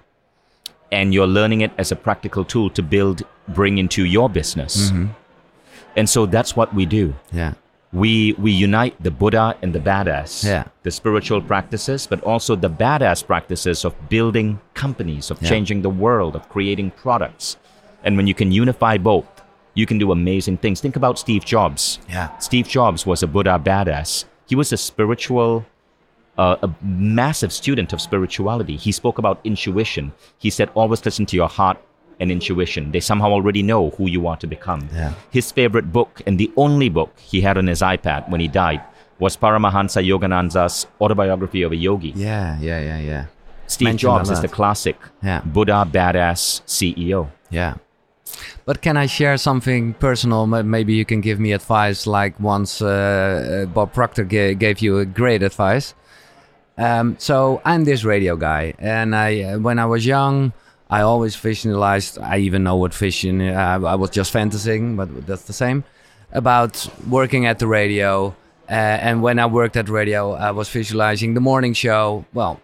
[0.90, 3.22] and you're learning it as a practical tool to build
[3.58, 4.74] bring into your business.
[4.76, 5.06] Mm-hmm.
[5.98, 7.14] And so that's what we do.
[7.40, 7.52] Yeah.
[7.96, 10.64] We we unite the Buddha and the badass, Yeah.
[10.82, 15.48] the spiritual practices, but also the badass practices of building companies, of Yeah.
[15.52, 17.56] changing the world, of creating products.
[18.04, 19.28] And when you can unify both,
[19.74, 20.80] you can do amazing things.
[20.84, 21.98] Think about Steve Jobs.
[22.16, 22.28] Yeah.
[22.38, 24.26] Steve Jobs was a Buddha badass.
[24.50, 25.64] He was a spiritual,
[26.36, 28.76] uh, a massive student of spirituality.
[28.76, 30.12] He spoke about intuition.
[30.44, 31.78] He said, always listen to your heart
[32.20, 32.92] and intuition.
[32.92, 34.88] They somehow already know who you are to become.
[34.94, 35.12] Yeah.
[35.30, 38.80] His favorite book and the only book he had on his iPad when he died
[39.18, 42.12] was Paramahansa Yogananda's autobiography of a yogi.
[42.16, 42.58] Yeah.
[42.60, 42.80] Yeah.
[42.80, 42.98] Yeah.
[42.98, 43.24] Yeah.
[43.66, 45.40] Steve Mentioned Jobs is the classic Yeah.
[45.44, 47.28] Buddha badass CEO.
[47.50, 47.74] Yeah.
[48.64, 50.46] But can I share something personal?
[50.46, 54.98] Maybe you can give me advice, like once uh, uh, Bob Proctor ga- gave you
[54.98, 55.94] a great advice.
[56.76, 60.52] Um, so I'm this radio guy, and I, uh, when I was young,
[60.88, 62.18] I always visualized.
[62.18, 63.40] I even know what vision.
[63.40, 65.84] Uh, I was just fantasizing, but that's the same
[66.32, 68.34] about working at the radio.
[68.68, 72.24] Uh, and when I worked at radio, I was visualizing the morning show.
[72.32, 72.60] Well,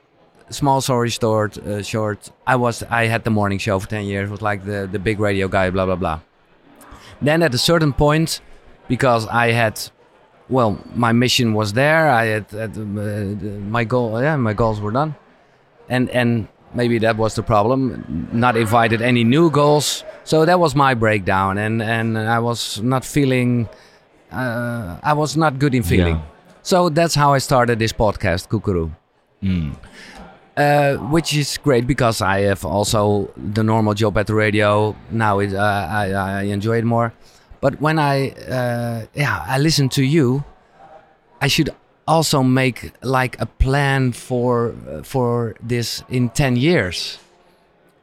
[0.51, 2.31] small story short, uh, short.
[2.47, 4.31] I was I had the morning show for ten years.
[4.31, 5.71] Was like the the big radio guy.
[5.71, 6.21] Blah blah blah.
[7.21, 8.41] Then at a certain point,
[8.89, 9.81] because I had,
[10.49, 12.11] well, my mission was there.
[12.11, 14.21] I had, had uh, my goal.
[14.21, 15.15] Yeah, my goals were done,
[15.89, 18.29] and and maybe that was the problem.
[18.33, 20.05] Not invited any new goals.
[20.25, 23.69] So that was my breakdown, and and I was not feeling.
[24.31, 26.17] Uh, I was not good in feeling.
[26.17, 26.23] Yeah.
[26.63, 28.91] So that's how I started this podcast, Kukuru
[30.57, 34.95] uh, which is great because I have also the normal job at the radio.
[35.11, 35.59] Now it, uh,
[35.91, 37.13] I, I enjoy it more.
[37.61, 40.45] But when I, uh, yeah, I listen to you,
[41.41, 41.71] I should
[42.07, 47.19] also make like a plan for uh, for this in ten years,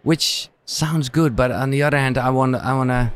[0.03, 1.35] which sounds good.
[1.35, 3.11] But on the other hand, I want I want to,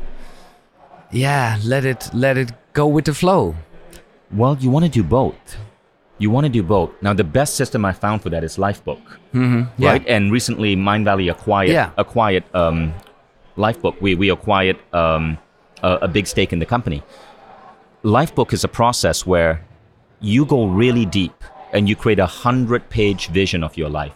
[1.10, 3.54] yeah, let it let it go with the flow.
[4.32, 5.56] Well, you want to do both.
[6.18, 6.90] You want to do both.
[7.02, 9.00] Now, the best system I found for that is Lifebook,
[9.32, 9.66] Yeah.
[9.90, 10.04] right?
[10.08, 11.90] And recently, Mindvalley acquired Yeah.
[11.96, 12.92] acquired um,
[13.56, 14.00] Lifebook.
[14.00, 15.38] We we acquired um,
[15.82, 17.02] a, a big stake in the company.
[18.04, 19.60] Lifebook is a process where
[20.24, 21.36] you go really deep
[21.72, 24.14] and you create a hundred page vision of your life.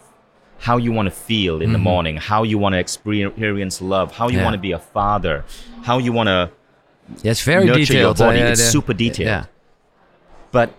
[0.67, 4.27] How you want to feel in the morning, how you want to experience love, how
[4.27, 4.43] you Yeah.
[4.45, 5.45] want to be a father,
[5.83, 6.49] how you want to
[7.23, 8.17] Yeah, it's very nurture your detailed.
[8.17, 8.41] body.
[8.41, 9.27] uh, It's the- super detailed.
[9.27, 9.45] Yeah.
[10.51, 10.69] But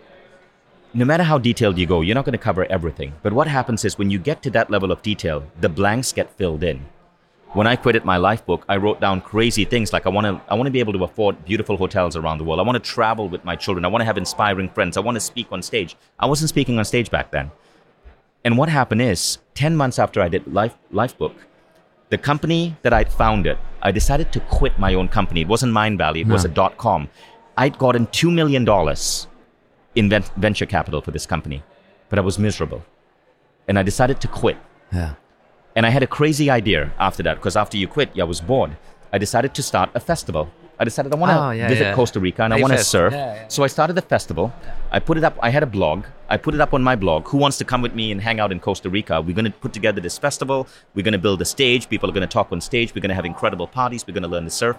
[0.92, 3.12] no matter how detailed you go, you're not going to cover everything.
[3.22, 6.30] But what happens is when you get to that level of detail, the blanks get
[6.36, 6.86] filled in.
[7.52, 10.54] When I created my Lifebook, I wrote down crazy things like I want to I
[10.54, 12.60] want to be able to afford beautiful hotels around the world.
[12.60, 13.84] I want to travel with my children.
[13.84, 14.96] I want to have inspiring friends.
[14.96, 15.96] I want to speak on stage.
[16.20, 17.50] I wasn't speaking on stage back then.
[18.44, 21.34] And what happened is, 10 months after I did life Lifebook,
[22.10, 25.40] the company that I'd founded, I decided to quit my own company.
[25.40, 27.08] It wasn't Mindvalley, it was a dot com.
[27.56, 28.62] I'd gotten $2 million
[29.96, 31.62] in ven- venture capital for this company,
[32.08, 32.84] but I was miserable.
[33.68, 34.56] And I decided to quit.
[34.92, 35.14] Yeah.
[35.76, 38.76] And I had a crazy idea after that, because after you quit, I was bored.
[39.12, 40.50] I decided to start a festival.
[40.78, 41.94] I decided I want to Oh, yeah, visit yeah.
[41.94, 43.12] Costa Rica and I want to surf.
[43.12, 43.46] Yeah.
[43.48, 44.50] So I started the festival.
[44.90, 45.37] I put it up.
[45.42, 46.06] I had a blog.
[46.28, 47.28] I put it up on my blog.
[47.28, 49.20] Who wants to come with me and hang out in Costa Rica?
[49.20, 50.66] We're going to put together this festival.
[50.94, 51.88] We're going to build a stage.
[51.88, 52.94] People are going to talk on stage.
[52.94, 54.06] We're going to have incredible parties.
[54.06, 54.76] We're going to learn to surf.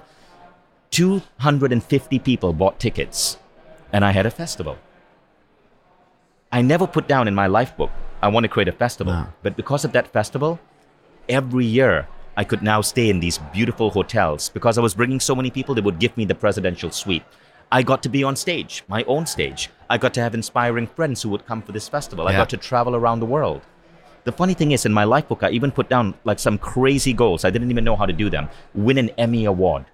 [0.89, 3.37] 250 people bought tickets,
[3.93, 4.77] and I had a festival.
[6.51, 9.27] I never put down in my Lifebook, I want to create a festival.
[9.41, 10.59] But because of that festival,
[11.31, 15.35] every year I could now stay in these beautiful hotels because I was bringing so
[15.35, 17.23] many people, they would give me the presidential suite.
[17.71, 19.69] I got to be on stage, my own stage.
[19.89, 22.27] I got to have inspiring friends who would come for this festival.
[22.27, 23.61] I got to travel around the world.
[24.23, 27.43] The funny thing is, in my Lifebook, I even put down like some crazy goals.
[27.43, 28.49] I didn't even know how to do them.
[28.75, 29.85] Win an Emmy Award.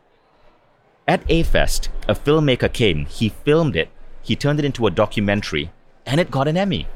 [1.08, 3.90] At A Fest, a filmmaker came, he filmed it,
[4.22, 5.72] he turned it into a documentary,
[6.06, 6.88] and it got an Emmy.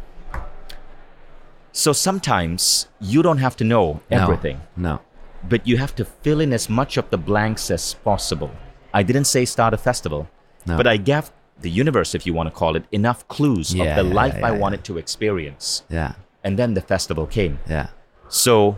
[1.72, 4.18] So sometimes you don't have to know No.
[4.18, 5.00] everything No.
[5.50, 8.52] but you have to fill in as much of the blanks as possible.
[8.94, 10.28] I didn't say start a festival,
[10.66, 10.78] No.
[10.78, 11.32] but I gave
[11.62, 14.36] the universe, if you want to call it, enough clues Yeah, of the yeah, life
[14.40, 15.84] yeah, I wanted to experience.
[15.90, 16.14] Yeah.
[16.44, 17.60] And then the festival came.
[17.70, 17.88] Yeah.
[18.28, 18.78] So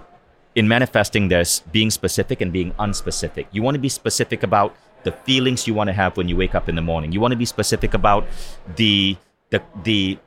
[0.56, 3.48] in manifesting, there's being specific and being unspecific.
[3.52, 6.54] You want to be specific about the feelings you want to have when you wake
[6.56, 7.12] up in the morning.
[7.12, 8.26] You want to be specific about
[8.76, 9.18] the
[9.50, 10.18] the the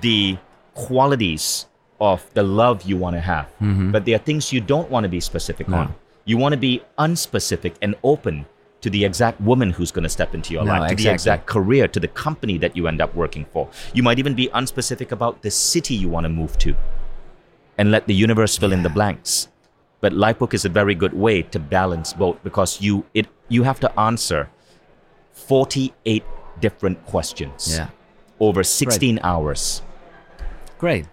[0.00, 0.38] the
[0.74, 1.66] qualities
[2.00, 3.46] of the love you want to have.
[3.60, 3.90] Mm-hmm.
[3.92, 5.76] But there are things you don't want to be specific No.
[5.78, 5.94] on.
[6.24, 8.46] You want to be unspecific and open
[8.80, 11.04] to the exact woman who's going to step into your No, life, to exactly.
[11.04, 13.68] the exact career, to the company that you end up working for.
[13.92, 16.74] You might even be unspecific about the city you want to move to
[17.76, 19.48] and let the universe fill in the blanks.
[20.00, 23.80] But Lifebook is a very good way to balance both because you it you have
[23.80, 24.48] to answer
[25.32, 26.24] 48
[26.60, 27.88] different questions Yeah.
[28.38, 29.82] over 16 hours.
[30.78, 31.06] Great.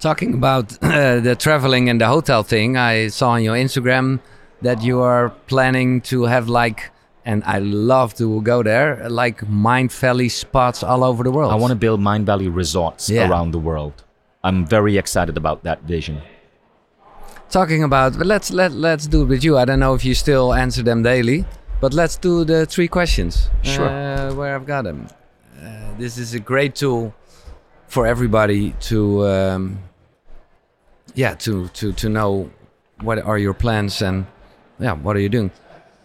[0.00, 4.20] Talking about uh, the traveling and the hotel thing, I saw on your Instagram
[4.62, 6.90] that you are planning to have like,
[7.24, 11.52] and I love to go there, like Mindvalley spots all over the world.
[11.52, 13.28] I want to build Mindvalley resorts Yeah.
[13.28, 13.92] around the world.
[14.42, 16.22] I'm very excited about that vision.
[17.50, 19.58] Talking about, but let's let let's do it with you.
[19.58, 21.44] I don't know if you still answer them daily,
[21.80, 23.50] but let's do the three questions.
[23.62, 23.88] Sure.
[23.88, 25.08] Uh, where I've got them.
[25.60, 25.66] Uh,
[25.98, 27.12] this is a great tool
[27.88, 29.78] for everybody to, um,
[31.14, 32.50] yeah, to to to know
[33.02, 34.26] what are your plans and
[34.78, 35.50] yeah, what are you doing.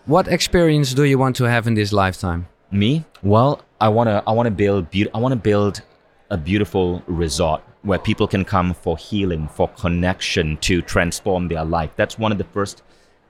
[0.06, 2.48] What experience do you want to have in this lifetime?
[2.72, 3.06] Me?
[3.24, 5.82] Well, I want to I want to build beau- I want to build
[6.30, 11.92] a beautiful resort where people can come for healing, for connection, to transform their life.
[11.96, 12.82] That's one of the first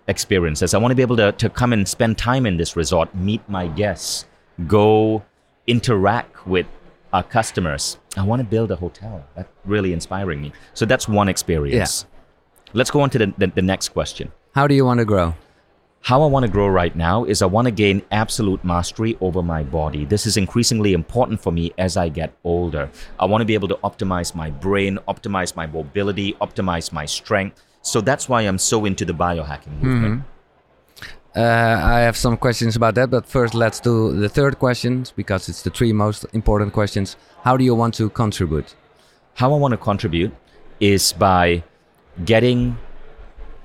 [0.07, 0.73] experiences.
[0.73, 3.41] I want to be able to, to come and spend time in this resort, meet
[3.49, 4.25] my guests,
[4.67, 5.23] go
[5.67, 6.67] interact with
[7.15, 7.97] our customers.
[8.17, 9.25] I want to build a hotel.
[9.35, 10.51] That's really inspiring me.
[10.73, 12.05] So that's one experience.
[12.05, 12.73] Yeah.
[12.73, 14.31] Let's go on to the, the, the next question.
[14.53, 15.33] How do you want to grow?
[16.01, 19.41] How I want to grow right now is I want to gain absolute mastery over
[19.41, 20.05] my body.
[20.05, 22.91] This is increasingly important for me as I get older.
[23.17, 27.63] I want to be able to optimize my brain, optimize my mobility, optimize my strength.
[27.81, 30.15] So that's why I'm so into the biohacking movement.
[30.19, 30.34] Mm-hmm.
[31.35, 31.41] Uh,
[31.83, 35.63] I have some questions about that, but first let's do the third question because it's
[35.63, 37.17] the three most important questions.
[37.43, 38.73] How do you want to contribute?
[39.33, 40.31] How I want to contribute
[40.79, 41.63] is by
[42.23, 42.77] getting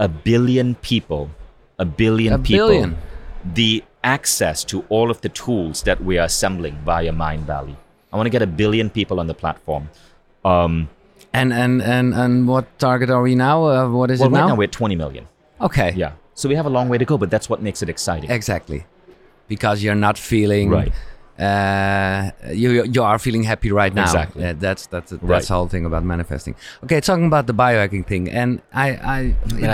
[0.01, 1.31] a billion people,
[1.79, 2.97] a billion A people, billion?
[3.55, 7.77] the access to all of the tools that we are assembling via Mindvalley.
[8.13, 9.91] I want to get a billion people on the platform.
[10.45, 10.89] Um,
[11.33, 13.63] And and and and what target are we now?
[13.65, 14.49] Uh, what is well, it right now?
[14.49, 15.29] now we're at 20 million.
[15.61, 15.93] okay.
[15.95, 16.13] Yeah.
[16.35, 18.31] So we have a long way to go, but that's what makes it exciting.
[18.31, 18.87] Exactly.
[19.49, 20.93] Because you're not feeling Right.
[21.39, 24.03] Uh, you you are feeling happy right now.
[24.03, 24.43] Exactly.
[24.43, 25.43] Yeah, that's that's that's Right.
[25.43, 26.55] the whole thing about manifesting.
[26.85, 29.19] Okay, talking about the biohacking thing, and I I.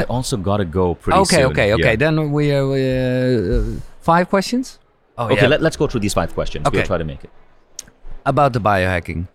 [0.01, 1.51] I also got to go pretty okay, soon.
[1.51, 1.90] okay, okay.
[1.90, 1.97] Yeah.
[1.97, 4.79] Then we are uh, five questions.
[5.19, 6.66] Oh Okay, let, us go through these five questions.
[6.66, 6.79] Okay.
[6.79, 7.31] We'll try to make it.
[8.27, 9.27] about the biohacking.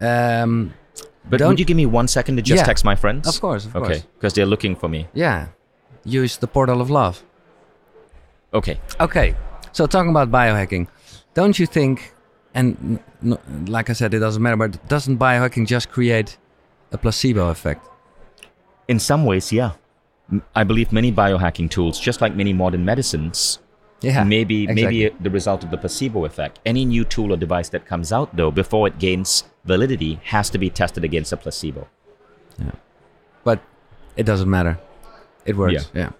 [0.00, 0.72] Um,
[1.28, 2.66] But Don't- would you give me one second to just Yeah.
[2.70, 3.26] text my friends?
[3.28, 4.02] Of course, of okay, course.
[4.16, 5.08] because they're looking for me.
[5.14, 5.46] yeah,
[6.06, 7.22] use the portal of love.
[8.54, 8.80] Okay.
[9.00, 9.34] Okay,
[9.72, 10.86] so talking about biohacking,
[11.34, 12.14] don't you think?
[12.54, 13.00] And
[13.66, 14.56] like I said, it doesn't matter.
[14.56, 16.38] But doesn't biohacking just create
[16.90, 17.86] a placebo effect?
[18.88, 19.72] In some ways, yeah.
[20.54, 23.58] I believe many biohacking tools, just like many modern medicines,
[24.00, 24.84] Yeah, maybe exactly.
[24.84, 26.60] maybe the result of the placebo effect.
[26.64, 30.58] Any new tool or device that comes out, though, before it gains validity, has to
[30.58, 31.86] be tested against a placebo.
[32.58, 32.72] Yeah,
[33.44, 33.60] but
[34.16, 34.78] it doesn't matter.
[35.46, 35.90] It works.
[35.94, 36.10] Yeah.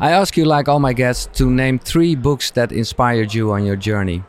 [0.00, 3.64] I ask you, like all my guests, to name three books that inspired you on
[3.66, 4.22] your journey.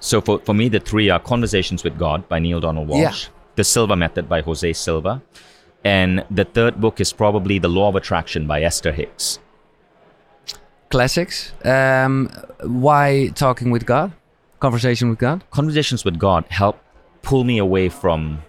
[0.00, 3.32] So for, for me, the three are Conversations with God by Neale Donald Walsch, Yeah.
[3.56, 5.20] The Silva Method by Jose Silva,
[5.84, 9.40] and the third book is probably The Law of Attraction by Esther Hicks.
[10.90, 11.52] Classics.
[11.64, 12.30] Um,
[12.62, 14.12] why talking with God?
[14.60, 15.44] Conversation with God.
[15.50, 16.78] Conversations with God help
[17.22, 18.42] pull me away from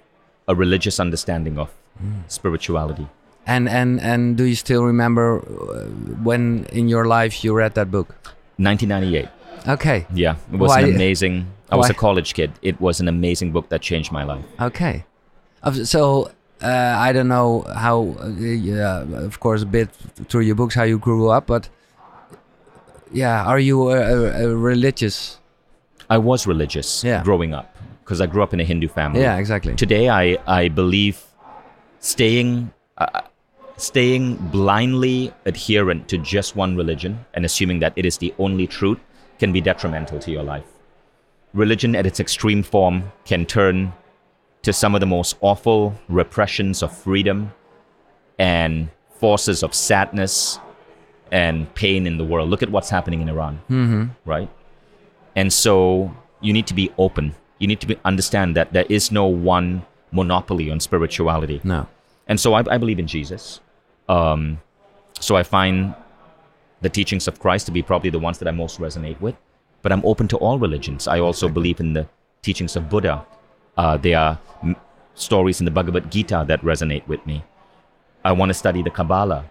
[0.48, 1.70] a religious understanding of
[2.28, 3.08] spirituality.
[3.50, 5.86] And and and do you still remember uh,
[6.24, 8.08] when in your life you read that book?
[8.58, 9.28] 1998.
[9.68, 10.06] Okay.
[10.14, 11.46] Yeah, it was Why- an amazing.
[11.72, 12.52] I was why- a college kid.
[12.62, 14.46] It was an amazing book that changed my life.
[14.60, 15.04] Okay.
[15.84, 16.32] So
[16.62, 18.16] uh, I don't know how.
[18.22, 18.28] Uh,
[18.72, 19.90] yeah, of course, a bit
[20.30, 21.70] through your books how you grew up, but
[23.12, 25.40] yeah, are you a, a, a religious?
[26.10, 27.24] I was religious Yeah.
[27.24, 27.66] growing up
[28.04, 29.22] because I grew up in a Hindu family.
[29.22, 29.76] Yeah, exactly.
[29.76, 31.18] Today, I, I believe
[32.00, 33.22] staying uh,
[33.82, 39.00] staying blindly adherent to just one religion and assuming that it is the only truth
[39.40, 40.66] can be detrimental to your life.
[41.54, 43.92] Religion, at its extreme form, can turn
[44.62, 47.52] to some of the most awful repressions of freedom
[48.38, 50.60] and forces of sadness
[51.32, 52.50] and pain in the world.
[52.50, 54.06] Look at what's happening in Iran, mm-hmm.
[54.26, 54.50] right?
[55.36, 57.36] And so you need to be open.
[57.60, 61.62] You need to be, understand that there is no one monopoly on spirituality.
[61.64, 61.88] no.
[62.28, 63.60] And so I, I believe in Jesus.
[64.10, 64.60] Um,
[65.20, 65.94] so I find
[66.82, 69.36] the teachings of Christ to be probably the ones that I most resonate with.
[69.82, 71.08] But I'm open to all religions.
[71.08, 72.08] I also believe in the
[72.42, 73.26] teachings of Buddha.
[73.78, 74.76] Uh, there are m-
[75.16, 77.44] stories in the Bhagavad Gita that resonate with me.
[78.26, 79.46] I want to study the Kabbalah.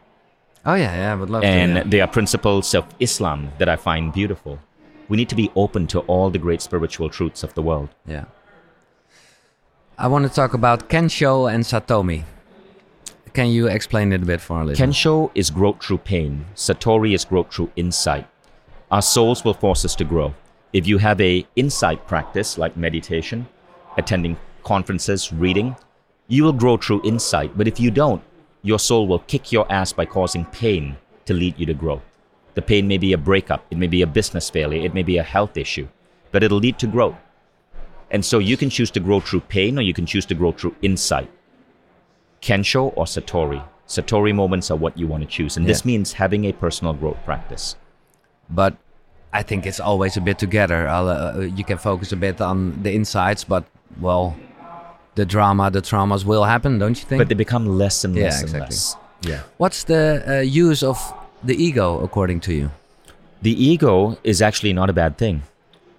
[0.66, 1.78] Oh yeah, yeah, I would love And to.
[1.78, 1.84] yeah.
[1.86, 4.59] there are principles of Islam that I find beautiful.
[5.09, 7.88] We need to be open to all the great spiritual truths of the world.
[8.06, 8.24] Yeah.
[9.96, 12.24] I want to talk about Kensho and Satori.
[13.39, 14.97] Can you explain it a bit for our listeners?
[14.97, 16.45] Kensho is growth through pain.
[16.57, 18.26] Satori is growth through insight.
[18.91, 20.34] Our souls will force us to grow.
[20.72, 23.47] If you have a insight practice like meditation,
[23.97, 25.76] attending conferences, reading,
[26.26, 27.57] you will grow through insight.
[27.57, 28.20] But if you don't,
[28.62, 32.03] your soul will kick your ass by causing pain to lead you to growth.
[32.55, 35.18] The pain may be a breakup, it may be a business failure, it may be
[35.18, 35.86] a health issue,
[36.32, 37.14] but it'll lead to growth.
[38.11, 40.51] And so you can choose to grow through pain or you can choose to grow
[40.51, 41.30] through insight.
[42.43, 43.62] Kensho or Satori.
[43.86, 45.57] Satori moments are what you want to choose.
[45.57, 45.89] And this Yeah.
[45.93, 47.76] means having a personal growth practice.
[48.51, 48.74] but
[49.30, 50.89] I think it's always a bit together.
[50.89, 53.64] I'll, uh, you can focus a bit on the insights, but
[54.01, 54.34] well,
[55.16, 57.20] the drama, the traumas will happen, don't you think?
[57.20, 58.74] But they become less and Yeah, less and exactly.
[58.74, 58.97] less.
[59.20, 59.41] Yeah.
[59.59, 60.97] What's the uh, use of
[61.45, 62.70] the ego, according to you?
[63.43, 65.43] The ego is actually not a bad thing.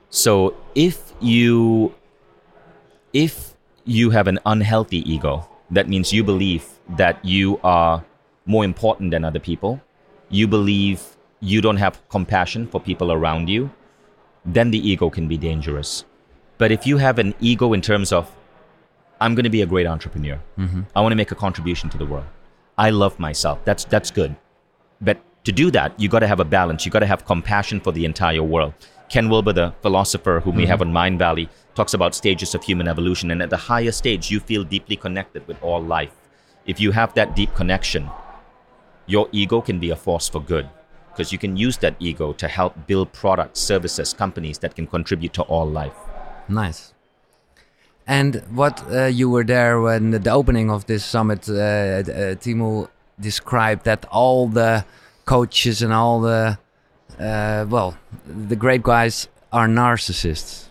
[0.09, 1.93] So if you
[3.13, 3.53] if
[3.85, 6.65] you have an unhealthy ego, that means you believe
[6.97, 8.03] that you are
[8.45, 9.79] more important than other people,
[10.29, 13.69] you believe you don't have compassion for people around you,
[14.45, 16.05] then the ego can be dangerous.
[16.57, 18.29] But if you have an ego in terms of,
[19.21, 20.81] I'm going to be a great entrepreneur, mm-hmm.
[20.95, 22.25] I want to make a contribution to the world,
[22.77, 24.35] I love myself, that's, that's good.
[25.01, 26.85] But to do that, you got to have a balance.
[26.85, 28.73] You got to have compassion for the entire world.
[29.09, 33.31] Ken Wilber, the philosopher whom we have on Mindvalley, talks about stages of human evolution.
[33.31, 36.11] And at the higher stage, you feel deeply connected with all life.
[36.65, 38.09] If you have that deep connection,
[39.07, 40.69] your ego can be a force for good
[41.09, 45.33] because you can use that ego to help build products, services, companies that can contribute
[45.33, 45.95] to all life.
[46.47, 46.93] Nice.
[48.07, 52.89] And what uh, you were there when the opening of this summit, uh, uh, Timo
[53.19, 54.85] described that all the
[55.25, 56.57] coaches and all the,
[57.19, 60.67] uh, well, the great guys are narcissists.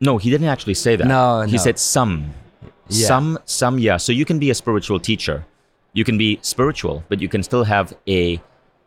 [0.00, 1.06] No, he didn't actually say that.
[1.06, 1.58] No, he no.
[1.58, 2.34] said some.
[2.88, 3.06] Yeah.
[3.06, 3.96] Some, some, yeah.
[3.96, 5.46] So you can be a spiritual teacher.
[5.92, 8.40] You can be spiritual, but you can still have a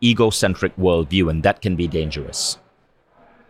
[0.03, 2.57] egocentric worldview, and that can be dangerous.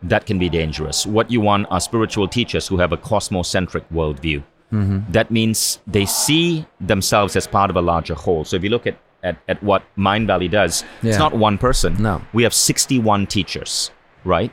[0.03, 1.05] That can be dangerous.
[1.05, 4.43] What you want are spiritual teachers who have a cosmocentric worldview.
[4.71, 5.11] Mm-hmm.
[5.11, 8.43] That means they see themselves as part of a larger whole.
[8.45, 11.09] So if you look at, at, at what Mindvalley does, Yeah.
[11.09, 12.01] it's not one person.
[12.01, 12.21] No.
[12.33, 13.91] We have 61 teachers,
[14.23, 14.51] right?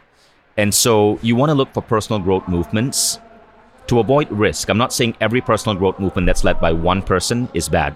[0.56, 3.18] And so you want to look for personal growth movements
[3.86, 4.68] to avoid risk.
[4.68, 7.94] I'm not saying every personal growth movement that's led by one person is bad,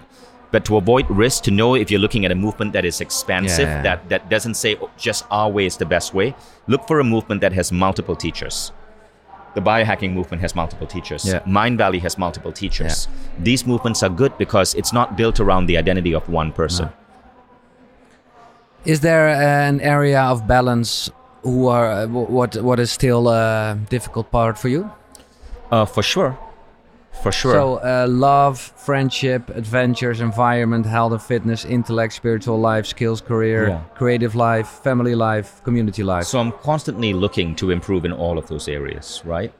[0.51, 3.67] but to avoid risk, to know if you're looking at a movement that is expansive,
[3.67, 3.81] Yeah.
[3.83, 6.35] that, that doesn't say "Oh, just our way is the best way,
[6.67, 8.71] look for a movement that has multiple teachers.
[9.57, 11.25] The biohacking movement has multiple teachers.
[11.25, 11.39] Yeah.
[11.39, 13.07] Mindvalley has multiple teachers.
[13.39, 16.89] These movements are good because it's not built around the identity of one person.
[18.85, 21.09] Is there an area of balance
[21.41, 24.91] who are uh, what what is still a difficult part for you?
[25.71, 26.37] Uh, for sure.
[27.23, 27.53] For sure.
[27.53, 33.81] So uh, love, friendship, adventures, environment, health and fitness, intellect, spiritual life, skills, career, Yeah.
[33.95, 36.25] creative life, family life, community life.
[36.25, 39.51] So I'm constantly looking to improve in all of those areas, right?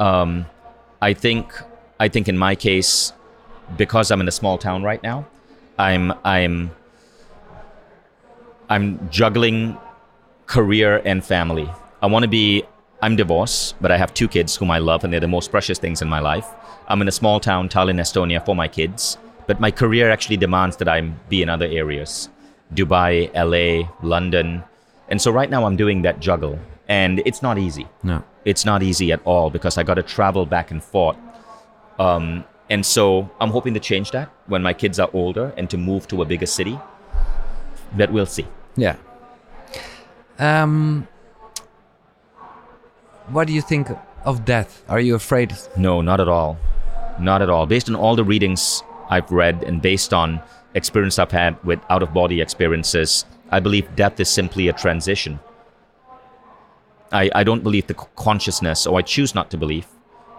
[0.00, 0.46] Um,
[1.02, 1.52] I think
[2.00, 3.12] I think in my case,
[3.76, 5.26] because I'm in a small town right now,
[5.78, 6.70] I'm I'm
[8.68, 9.76] I'm juggling
[10.46, 11.68] career and family.
[12.02, 12.64] I want to be
[13.02, 15.78] I'm divorced, but I have two kids whom I love and they're the most precious
[15.78, 16.46] things in my life.
[16.88, 20.76] I'm in a small town, Tallinn, Estonia for my kids, but my career actually demands
[20.76, 22.28] that I be in other areas.
[22.74, 24.62] Dubai, LA, London.
[25.08, 26.58] And so right now I'm doing that juggle
[26.88, 27.86] and it's not easy.
[28.02, 28.22] no.
[28.44, 31.16] It's not easy at all because I got to travel back and forth.
[31.98, 35.76] Um, and so I'm hoping to change that when my kids are older and to
[35.76, 36.78] move to a bigger city.
[37.96, 38.46] But we'll see.
[38.76, 38.94] Yeah.
[40.38, 41.08] Um,
[43.28, 43.88] what do you think
[44.24, 44.84] of death?
[44.88, 45.52] Are you afraid?
[45.76, 46.56] No, not at all.
[47.20, 47.66] Not at all.
[47.66, 50.40] Based on all the readings I've read and based on
[50.74, 55.38] experience I've had with out of body experiences, I believe death is simply a transition.
[57.12, 59.86] I, I don't believe the consciousness, or I choose not to believe,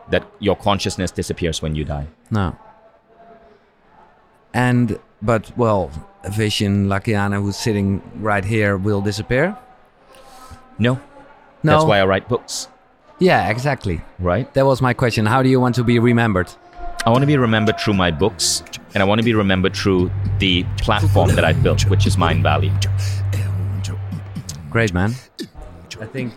[0.10, 2.08] that your consciousness disappears when you die.
[2.30, 2.56] No.
[4.54, 5.92] And but well,
[6.26, 9.58] Vishen Lakhiani, who's sitting right here, will disappear.
[10.78, 11.00] No.
[11.64, 11.72] No.
[11.72, 12.68] That's why I write books,
[13.20, 14.02] Yeah, exactly.
[14.20, 14.52] right?
[14.54, 15.26] That was my question.
[15.26, 16.52] How do you want to be remembered?
[17.08, 18.62] I want to be remembered through my books,
[18.94, 22.70] and I want to be remembered through the platform that I built, which is Mindvalley.
[24.70, 25.16] Great, man.
[26.02, 26.34] I think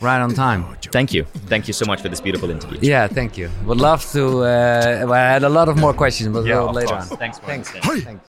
[0.00, 0.64] right on time.
[0.90, 1.24] Thank you.
[1.24, 2.78] Thank you so much for this beautiful interview.
[2.80, 3.50] Yeah, thank you.
[3.66, 4.44] Would love to.
[4.44, 7.12] Uh, I had a lot of more questions, but Yeah, we'll of later course.
[7.12, 7.18] on.
[7.18, 7.70] Thanks Thanks.
[7.70, 8.31] Thanks.